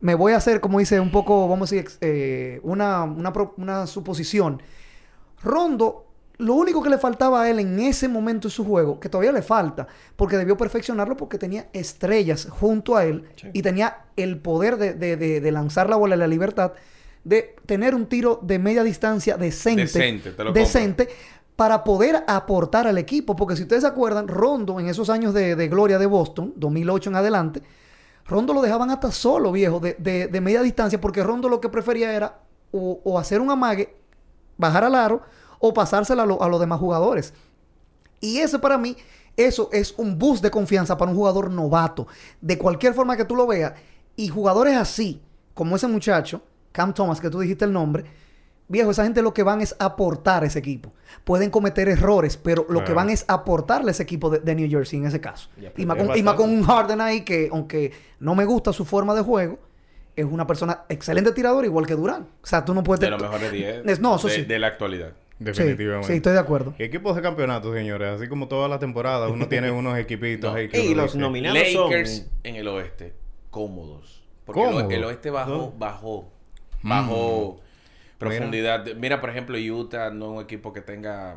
[0.00, 3.32] me voy a hacer, como dice, un poco, vamos a decir, eh, una, una,
[3.86, 4.60] suposición.
[5.42, 6.06] Rondo,
[6.38, 9.32] lo único que le faltaba a él en ese momento de su juego, que todavía
[9.32, 13.48] le falta, porque debió perfeccionarlo porque tenía estrellas junto a él Sí.
[13.52, 16.72] y tenía el poder de, de- de- de lanzar la bola a la libertad,
[17.24, 21.08] de tener un tiro de media distancia decente, Decente, te lo decente
[21.56, 23.36] para poder aportar al equipo.
[23.36, 27.16] Porque si ustedes se acuerdan, Rondo en esos años de, gloria de Boston, 2008 en
[27.16, 27.62] adelante,
[28.26, 32.40] Rondo lo dejaban hasta solo, viejo, de, media distancia, porque Rondo lo que prefería era
[32.72, 33.94] o, hacer un amague,
[34.56, 35.22] bajar al aro,
[35.60, 37.32] o pasársela a, lo- a los demás jugadores.
[38.20, 38.96] Y ese para mí,
[39.36, 42.06] eso es un boost de confianza para un jugador novato.
[42.40, 43.74] De cualquier forma que tú lo veas.
[44.16, 45.20] Y jugadores así,
[45.54, 46.42] como ese muchacho,
[46.72, 48.04] Cam Thomas, que tú dijiste el nombre,
[48.68, 50.92] viejo, esa gente lo que van es aportar a ese equipo.
[51.24, 54.68] Pueden cometer errores, pero lo que van es aportarle a ese equipo de, de New
[54.68, 55.48] Jersey en ese caso.
[55.60, 58.44] Ya, y, más es con, y más con un Harden ahí que, aunque no me
[58.44, 59.58] gusta su forma de juego,
[60.16, 62.28] es una persona excelente tirador, igual que Durán.
[62.42, 63.00] O sea, tú no puedes...
[63.00, 64.42] De los mejores 10 Es- no, eso de, sí.
[64.42, 65.12] de la actualidad.
[65.38, 66.06] Definitivamente.
[66.06, 66.74] sí, estoy de acuerdo.
[66.78, 68.08] Equipos de campeonato, señores.
[68.20, 70.56] Así como toda la temporada, uno tiene unos equipitos No.
[70.58, 72.28] ahí que Y los dice, nominados Lakers son...
[72.44, 73.14] en el oeste,
[73.50, 74.22] cómodos.
[74.44, 74.92] Porque el o- ¿Cómodos?
[74.92, 75.72] el oeste bajó, No.
[75.76, 76.28] bajó,
[76.82, 77.63] bajó Mm.
[78.18, 78.84] Profundidad.
[78.96, 79.20] Mira.
[79.20, 81.36] por ejemplo, Utah no es un equipo que tenga,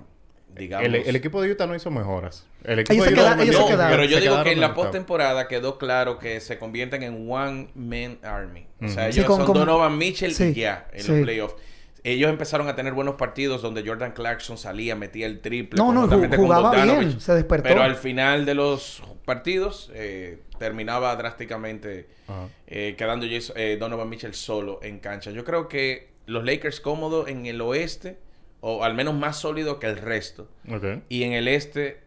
[0.55, 0.85] digamos...
[0.87, 2.45] El, el equipo de Utah no hizo mejoras.
[2.63, 3.91] El equipo Ellos de se Utah quedaron- ellos se No, quedaron.
[3.97, 7.69] pero yo se digo que en la postemporada quedó claro que se convierten en One
[7.75, 8.65] Man Army.
[8.81, 11.11] O sea, ellos Sí, con- son con- Donovan Mitchell sí, y ya en sí.
[11.11, 11.55] los playoffs.
[12.03, 15.77] Ellos empezaron a tener buenos partidos donde Jordan Clarkson salía, metía el triple.
[15.77, 16.07] No, no,
[16.37, 17.67] jugaba bien, se despertó.
[17.67, 22.07] Pero al final de los partidos eh, terminaba drásticamente
[22.67, 25.31] eh, quedando Jason- eh, Donovan Mitchell solo en cancha.
[25.31, 28.19] Yo creo que los Lakers cómodos en el oeste,
[28.61, 30.47] o al menos más sólido que el resto.
[31.09, 32.01] Y en el este,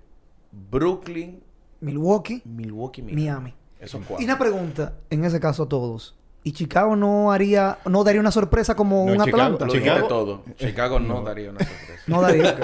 [0.53, 1.43] Brooklyn,
[1.81, 3.55] Milwaukee, Milwaukee, Miami.
[3.81, 4.25] Esos Y cuatro.
[4.25, 6.15] una pregunta, en ese caso a todos.
[6.43, 9.67] ¿Y Chicago no haría, no daría una sorpresa como No, un Chicago- Atlanta?
[9.67, 10.43] Lo Chicago- dijiste todo.
[10.57, 12.03] Chicago no, daría una sorpresa.
[12.07, 12.57] No daría.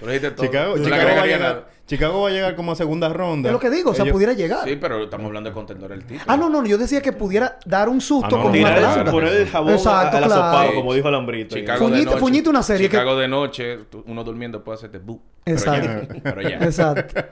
[0.00, 0.46] Lo dijiste todo.
[0.46, 1.76] Chicago, Chicago va a llegar.
[1.86, 3.48] Chicago va a llegar como a segunda ronda.
[3.48, 4.60] es lo que digo, o sea, Ellos- pudiera llegar.
[4.64, 6.20] Sí, pero estamos hablando de contendor el título.
[6.26, 9.10] Ah, no, no, yo decía que pudiera dar un susto Ah, no, como un Atlanta.
[9.10, 10.42] poner el jabón Exacto, a, a la claro.
[10.42, 10.74] sopa, Sí.
[10.74, 11.56] como dijo Alambrito.
[11.56, 12.18] Chicago Fuñite- de noche.
[12.18, 15.20] fuñite una serie que- Chicago de noche, tú- uno durmiendo puede hacerte bu.
[15.44, 16.14] Pero Exacto.
[16.14, 16.20] ya.
[16.22, 16.56] Pero ya.
[16.58, 17.22] Exacto.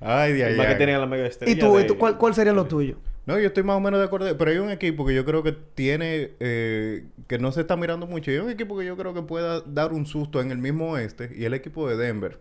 [0.00, 0.56] Ay, de ahí.
[0.56, 2.96] Más que tenían la mega estrella ¿Y tú, y tú, cuál, cuál sería lo tuyo?
[3.30, 4.36] No, yo estoy más o menos de acuerdo.
[4.36, 6.32] Pero hay un equipo que yo creo que tiene...
[6.40, 8.30] eh, que no se está mirando mucho.
[8.30, 11.30] Hay un equipo que yo creo que pueda dar un susto en el mismo oeste.
[11.36, 12.38] Y el equipo de Denver.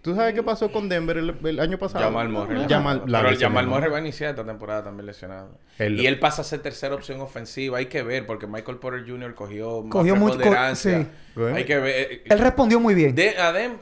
[0.00, 2.04] ¿Tú sabes qué pasó con Denver el, el año pasado?
[2.04, 2.66] Jamal Murray.
[2.68, 5.58] Jamal- la pero el Jamal Murray va a iniciar esta temporada también lesionado.
[5.78, 7.78] El- Y él pasa a ser tercera opción ofensiva.
[7.78, 9.34] Hay que ver, porque Michael Porter Jr.
[9.34, 11.06] cogió, más Cogió mucho- co- sí.
[11.34, 11.56] Bueno.
[11.56, 12.12] Hay que ver.
[12.12, 13.14] eh, Él respondió muy bien.
[13.14, 13.76] De, a Dem-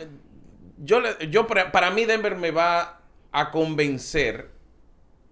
[0.78, 4.55] yo, le- yo para, para mí Denver me va a convencer.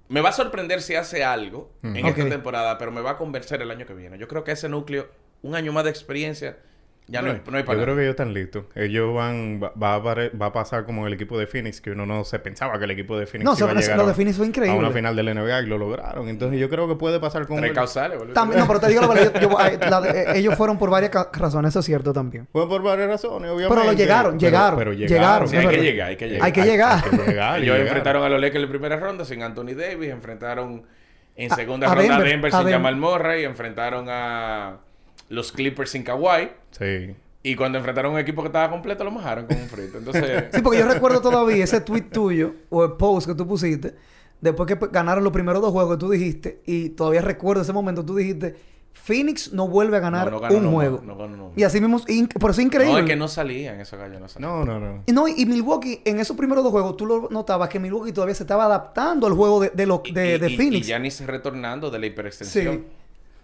[0.09, 2.19] Me va a sorprender si hace algo en Ok.
[2.19, 4.19] esta temporada, pero me va a convencer el año que viene.
[4.19, 5.09] Yo creo que ese núcleo,
[5.43, 6.59] un año más de experiencia,
[7.07, 8.65] ya no, hay, no hay Yo creo que ellos están listos.
[8.75, 9.61] Ellos van...
[9.63, 11.83] Va, va va a pasar como el equipo de Phoenix.
[11.83, 14.05] Que uno no se pensaba que el equipo de Phoenix No, iba a llegar lo
[14.05, 14.75] a- de Phoenix fue increíble.
[14.77, 16.29] A una final del NBA y lo lograron.
[16.31, 17.59] Entonces yo creo que puede pasar con...
[17.59, 18.33] Tres el- causales, boludo.
[18.33, 20.79] También, no, pero te digo la verdad, yo- yo- ay, la de- eh, ellos fueron
[20.79, 22.49] por varias razones, eso es cierto también.
[22.53, 23.75] Fue por varias razones, obviamente.
[23.75, 25.47] Pero lo llegaron, llegaron, Pero, llegaron.
[25.49, 26.45] Sí, hay que llegar, hay que llegar.
[26.47, 27.03] Hay que llegar.
[27.05, 30.09] Hay que llegar y Ellos enfrentaron a los Lakers en primera ronda sin Anthony Davis,
[30.11, 30.85] enfrentaron
[31.37, 32.71] en A- segunda a ronda a Denver, Denver, a sin.
[32.71, 34.79] Jamal Murray, enfrentaron a
[35.29, 36.51] los Clippers sin Kawhi.
[36.71, 37.15] Sí.
[37.43, 39.99] Y cuando enfrentaron a un equipo que estaba completo, lo mojaron con un frito.
[39.99, 43.95] Entonces, Sí, porque yo recuerdo todavía ese tweet tuyo o el post que tú pusiste
[44.41, 48.05] después que ganaron los primeros dos juegos que tú dijiste y todavía recuerdo ese momento
[48.05, 48.55] tú dijiste
[48.93, 51.03] Phoenix no vuelve a ganar no, no ganó un no juego.
[51.19, 51.53] ganó.
[51.57, 52.93] Y así mismo, in- por eso es increíble.
[52.95, 54.51] No, es que no salían esos gallos, no salían.
[54.51, 55.03] No, no, no.
[55.07, 58.35] Y No, y Milwaukee, en esos primeros dos juegos, tú lo notabas que Milwaukee todavía
[58.37, 60.91] se estaba adaptando al juego de, de, lo- Y- de, y- de y- Phoenix Y
[60.91, 62.85] Giannis retornando de la hiperextensión Sí.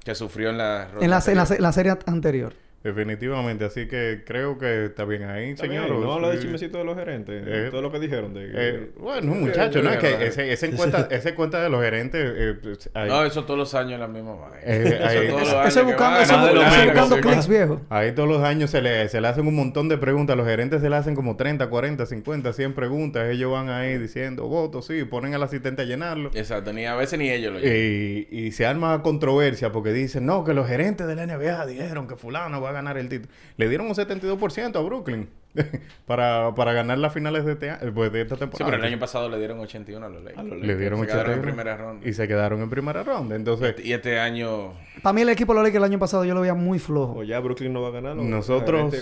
[0.05, 2.55] Que sufrió en la en la, en la- en la serie anterior.
[2.83, 3.65] Definitivamente.
[3.67, 5.87] Así que creo que está bien ahí, Está señor.
[5.91, 6.43] bien, No habla de Sí.
[6.43, 7.45] chismecito de los gerentes.
[7.47, 8.33] Eh, todo lo que dijeron.
[8.33, 9.91] De, Eh, bueno, muchachos, ¿no?
[9.91, 12.33] Es que ese, ese, encuesta, ese cuenta de los gerentes...
[12.37, 14.57] eh, pues, ahí, No, eso todos los años la misma vaina.
[14.65, 17.81] Eh, Eso ahí- todos los Eso años Eso que buscando, de clics, viejo.
[17.91, 20.37] ahí todos los años se le, se le hacen un montón de preguntas.
[20.37, 23.29] Los gerentes se le hacen como 30, 40, 50, 100 preguntas.
[23.31, 26.31] Ellos van ahí diciendo, voto, sí, ponen al asistente a llenarlo.
[26.35, 27.77] Exacto, ni a veces ni ellos lo llevan.
[27.77, 32.09] Y, y se arma controversia porque dicen, no, que los gerentes de la NBA dijeron
[32.09, 33.33] que fulano va a ganar el título.
[33.57, 35.29] Le dieron un 72% a Brooklyn
[36.07, 38.71] para, para ganar las finales de, este, a- pues, de esta Sí, temporada.
[38.71, 40.39] pero el año pasado le dieron 81 a los Lakers.
[40.39, 42.09] A los Le dieron Se quedaron en 81 primera ronda.
[42.09, 43.37] Y se quedaron en primera ronda.
[43.37, 44.75] Entonces, Y este año...
[45.03, 47.19] Para mí el equipo de los Lakers el año pasado yo lo veía muy flojo.
[47.19, 48.17] O ya Brooklyn no va a ganar.
[48.17, 48.95] nosotros...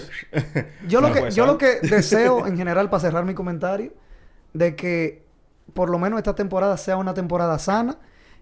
[0.89, 3.93] Yo lo No, que, pues, yo lo que deseo en general para cerrar mi comentario
[4.55, 5.23] de que
[5.75, 7.99] por lo menos esta temporada sea una temporada sana,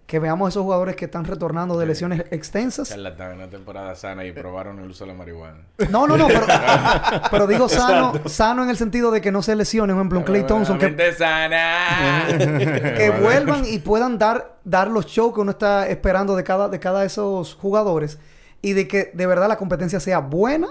[0.07, 2.89] que veamos esos jugadores que están retornando de lesiones extensas.
[2.89, 5.59] charlatán en una temporada sana y probaron el uso de la marihuana.
[5.91, 6.47] No, no, no, pero,
[7.31, 10.25] pero digo sano, sano en el sentido de que no se lesionen, por ejemplo, un
[10.25, 12.27] Clay Thompson que, sana.
[12.29, 16.79] que vuelvan y puedan dar, dar los shows que uno está esperando de cada, de
[16.79, 18.19] cada de esos jugadores
[18.63, 20.69] y de que de verdad la competencia sea buena.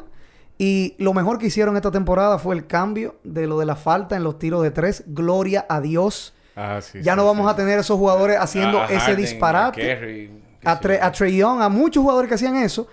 [0.57, 4.15] Y lo mejor que hicieron esta temporada fue el cambio de lo de la falta
[4.15, 5.03] en los tiros de tres.
[5.07, 6.34] Gloria a Dios.
[6.55, 7.27] Ah, sí, ya sí, no sí.
[7.27, 9.81] vamos a tener esos jugadores haciendo A ese Harden, disparate.
[9.81, 10.31] a Kerry,
[10.63, 12.87] A, Tre- a Trey Young, a muchos jugadores que hacían eso.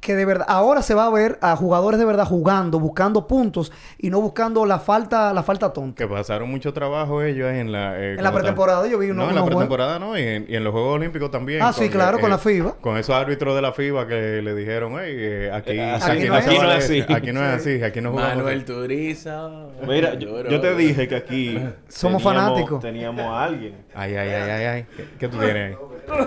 [0.00, 3.72] Que de verdad, ahora se va a ver a jugadores de verdad jugando, buscando puntos
[3.98, 5.96] y no buscando la falta, la falta tonta.
[5.96, 7.98] Que pasaron mucho trabajo ellos en la...
[7.98, 9.66] eh, En la pretemporada yo vi uno- No, en la unos juegos.
[9.68, 11.60] pretemporada no, y en, y en los Juegos Olímpicos también.
[11.62, 12.74] Ah, sí, claro, con la FIBA.
[12.80, 16.26] Con esos árbitros de la FIBA que le dijeron, hey, eh, aquí, Eh, aquí, aquí
[16.28, 16.62] no, no se es.
[17.04, 17.12] así.
[17.12, 18.64] Aquí no es así, aquí no jugamos Manuel así.
[18.66, 19.70] Turizo.
[19.88, 21.54] Mira, yo, yo te dije que aquí
[21.88, 22.80] Somos teníamos- fanáticos.
[22.80, 23.74] Teníamos a alguien.
[23.92, 24.86] Ay, ay, ay, ay, ay.
[24.96, 26.26] ¿Qué, qué tú tienes ahí?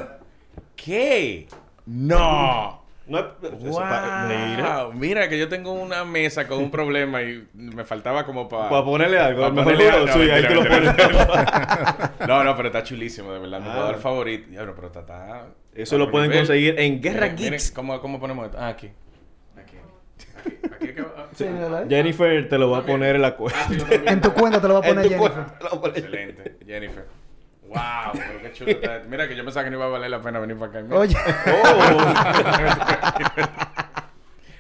[0.76, 1.48] ¿Qué?
[1.86, 2.84] No.
[3.10, 3.28] No,
[3.74, 4.94] pa- mira, Wow.
[4.94, 8.70] Mira que yo tengo una mesa con un problema y me faltaba como para...
[8.70, 9.42] para ponerle algo.
[9.42, 10.94] Pa' ponerle algo, sí, no, ahí lo pones.
[12.28, 13.60] No, no, pero está chulísimo, de verdad.
[13.62, 13.74] Mi Ah.
[13.74, 14.48] jugador favorito.
[14.52, 16.46] Ya, bro, pero está, está- Eso lo pueden nivel.
[16.46, 17.72] conseguir en Guerra miren, Geeks.
[17.72, 18.58] ¿cómo, ¿Cómo ponemos esto?
[18.60, 18.90] Ah, aquí.
[19.58, 19.78] Aquí.
[20.80, 21.04] Que
[21.36, 21.46] Sí.
[21.90, 23.60] Jennifer te lo va a poner en la cuenta.
[23.64, 24.08] Ah, también.
[24.08, 25.20] En tu cuenta te lo va a poner Jennifer.
[25.32, 25.98] cuenta te lo va a poner.
[25.98, 26.58] Excelente.
[26.66, 27.06] Jennifer.
[27.70, 29.02] Wow, pero qué chulo está.
[29.08, 30.82] Mira que yo pensaba que no iba a valer la pena venir para acá.
[30.82, 30.98] Mira.
[31.00, 31.16] Oye,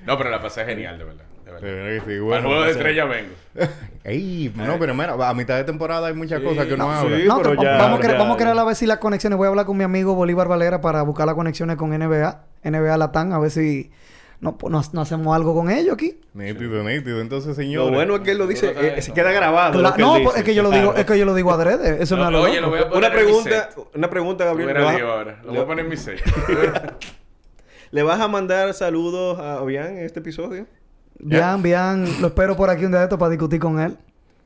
[0.05, 1.23] No, pero la pasé genial, de verdad.
[1.45, 2.05] De De verdad.
[2.05, 2.47] que sí, Al bueno.
[2.47, 3.33] juego de estrella vengo.
[4.03, 6.45] Ey, no, pero mira, a mitad de temporada hay muchas Sí.
[6.45, 7.17] cosas que uno No, habla.
[7.17, 7.23] sí.
[7.27, 9.37] no, pero ya- vamos, ya- vamos a crear a ver si las conexiones.
[9.37, 12.97] Voy a hablar con mi amigo Bolívar Valera para buscar las conexiones con NBA, NBA
[12.97, 13.91] Latam, a ver si
[14.41, 16.19] no, no, no hacemos algo con ellos aquí.
[16.33, 17.19] Nítido, nítido.
[17.19, 17.89] Entonces, señores.
[17.89, 19.81] Lo bueno es que él lo dice, eh, se queda grabado.
[19.81, 20.39] Lo que no, él dice.
[20.39, 22.01] es que yo lo digo, es que yo lo digo adrede.
[22.01, 23.87] Eso no, No, es lo oye, lo voy a poner Una en mi pregunta, set.
[23.95, 24.67] una pregunta, Gabriel.
[24.67, 25.41] Hubiera ¿Le vas, lío ahora.
[25.43, 26.21] Lo voy a poner en mi set.
[27.91, 30.65] le vas a mandar saludos a Bian en este episodio?
[31.19, 33.97] Bien, bien, lo espero por aquí un día de esto para discutir con él.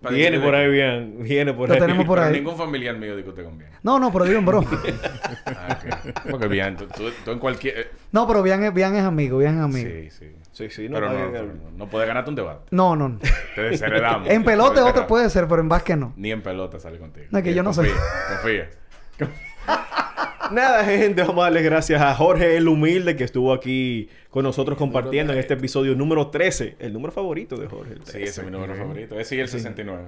[0.03, 1.79] Para Viene por ahí Bian, viene por Lo ahí.
[1.79, 2.33] tenemos por Pero ahí.
[2.33, 3.71] ningún familiar mío discute con bien.
[3.83, 4.63] No, no, pero digo en bro.
[5.45, 6.29] Ah, ok.
[6.29, 7.77] Porque bien, tú, tú- tú en cualquier...
[7.79, 9.89] eh, No, pero bien, es- bien es amigo, bien es amigo.
[9.89, 10.31] Sí, sí.
[10.51, 12.65] Sí, sí, no, Pero no, pero no, no puede ganarte un debate.
[12.71, 13.09] No, no.
[13.09, 13.19] no.
[13.55, 14.29] Te desheredamos.
[14.29, 16.13] En pelota Te otro puede ser, pero en básquet no.
[16.17, 17.25] Ni en pelota sale contigo.
[17.31, 17.81] No, es que yo no sé.
[17.81, 18.69] Confía,
[19.17, 19.29] Confía.
[20.51, 24.77] Nada, gente, vamos a darle gracias a Jorge el Humilde que estuvo aquí con nosotros
[24.77, 26.75] compartiendo en este episodio número 13.
[26.79, 27.93] El número favorito de Jorge.
[27.93, 28.23] el Sí, 13.
[28.23, 29.19] ese es mi número favorito.
[29.19, 30.01] Ese y el 69.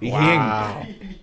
[0.00, 0.40] Bien.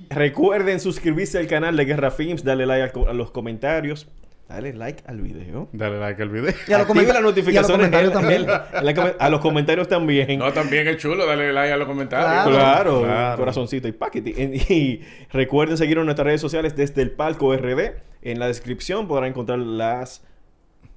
[0.10, 4.08] Recuerden suscribirse al canal de Guerra Films, darle like a los comentarios,
[4.50, 5.70] darle like al video.
[5.72, 6.52] Dale like al video.
[6.68, 9.16] Y a los Active comenta- las notificaciones y a los comentarios en- también.
[9.20, 10.40] a los comentarios también.
[10.40, 11.26] No, también es chulo.
[11.28, 12.30] Dale like a los comentarios.
[12.32, 12.52] Claro.
[12.52, 13.38] Claro, Claro.
[13.38, 14.34] corazoncito y paquete.
[14.42, 17.94] En- Y recuerden seguirnos en nuestras redes sociales desde el Palco RD.
[18.24, 20.24] En la descripción podrán encontrar las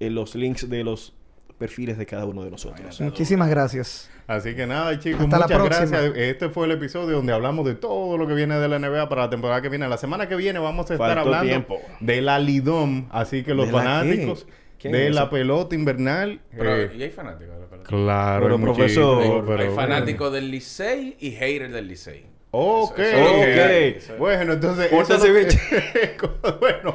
[0.01, 1.13] eh, los links de los
[1.59, 3.01] perfiles de cada uno de nosotros.
[3.01, 4.11] Muchísimas gracias.
[4.27, 6.01] Así que nada, chicos, Hasta la muchas próxima.
[6.01, 6.17] gracias.
[6.17, 9.23] Este fue el episodio donde hablamos de todo lo que viene de la NBA para
[9.23, 9.89] la temporada que viene.
[9.89, 11.79] La semana que viene vamos a estar hablando tiempo.
[12.01, 13.09] de la Lidom.
[13.11, 14.47] Así que los ¿De la fanáticos
[14.83, 15.31] de es la eso?
[15.31, 16.41] pelota invernal.
[16.51, 17.89] Pero, eh, ¿y hay fanáticos de la pelota?
[17.89, 22.27] claro, Pero, profesor, pero- Hay fanáticos del Licey y haters del Licey.
[22.53, 23.71] Ok, Eso- eso es lo que ok.
[23.71, 23.95] hay.
[23.99, 24.87] Eso es- Bueno, entonces.
[24.89, 26.17] Pórtense lo que-
[26.61, 26.95] bueno,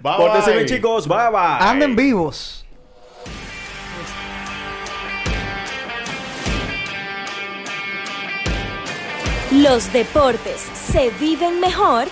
[0.00, 0.54] bye Pórtense bye.
[0.64, 1.06] bien, chicos.
[1.06, 1.58] Bye bye.
[1.60, 2.64] Anden vivos.
[9.52, 10.60] Los deportes
[10.92, 12.06] se viven mejor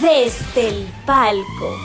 [0.00, 1.78] desde el palco.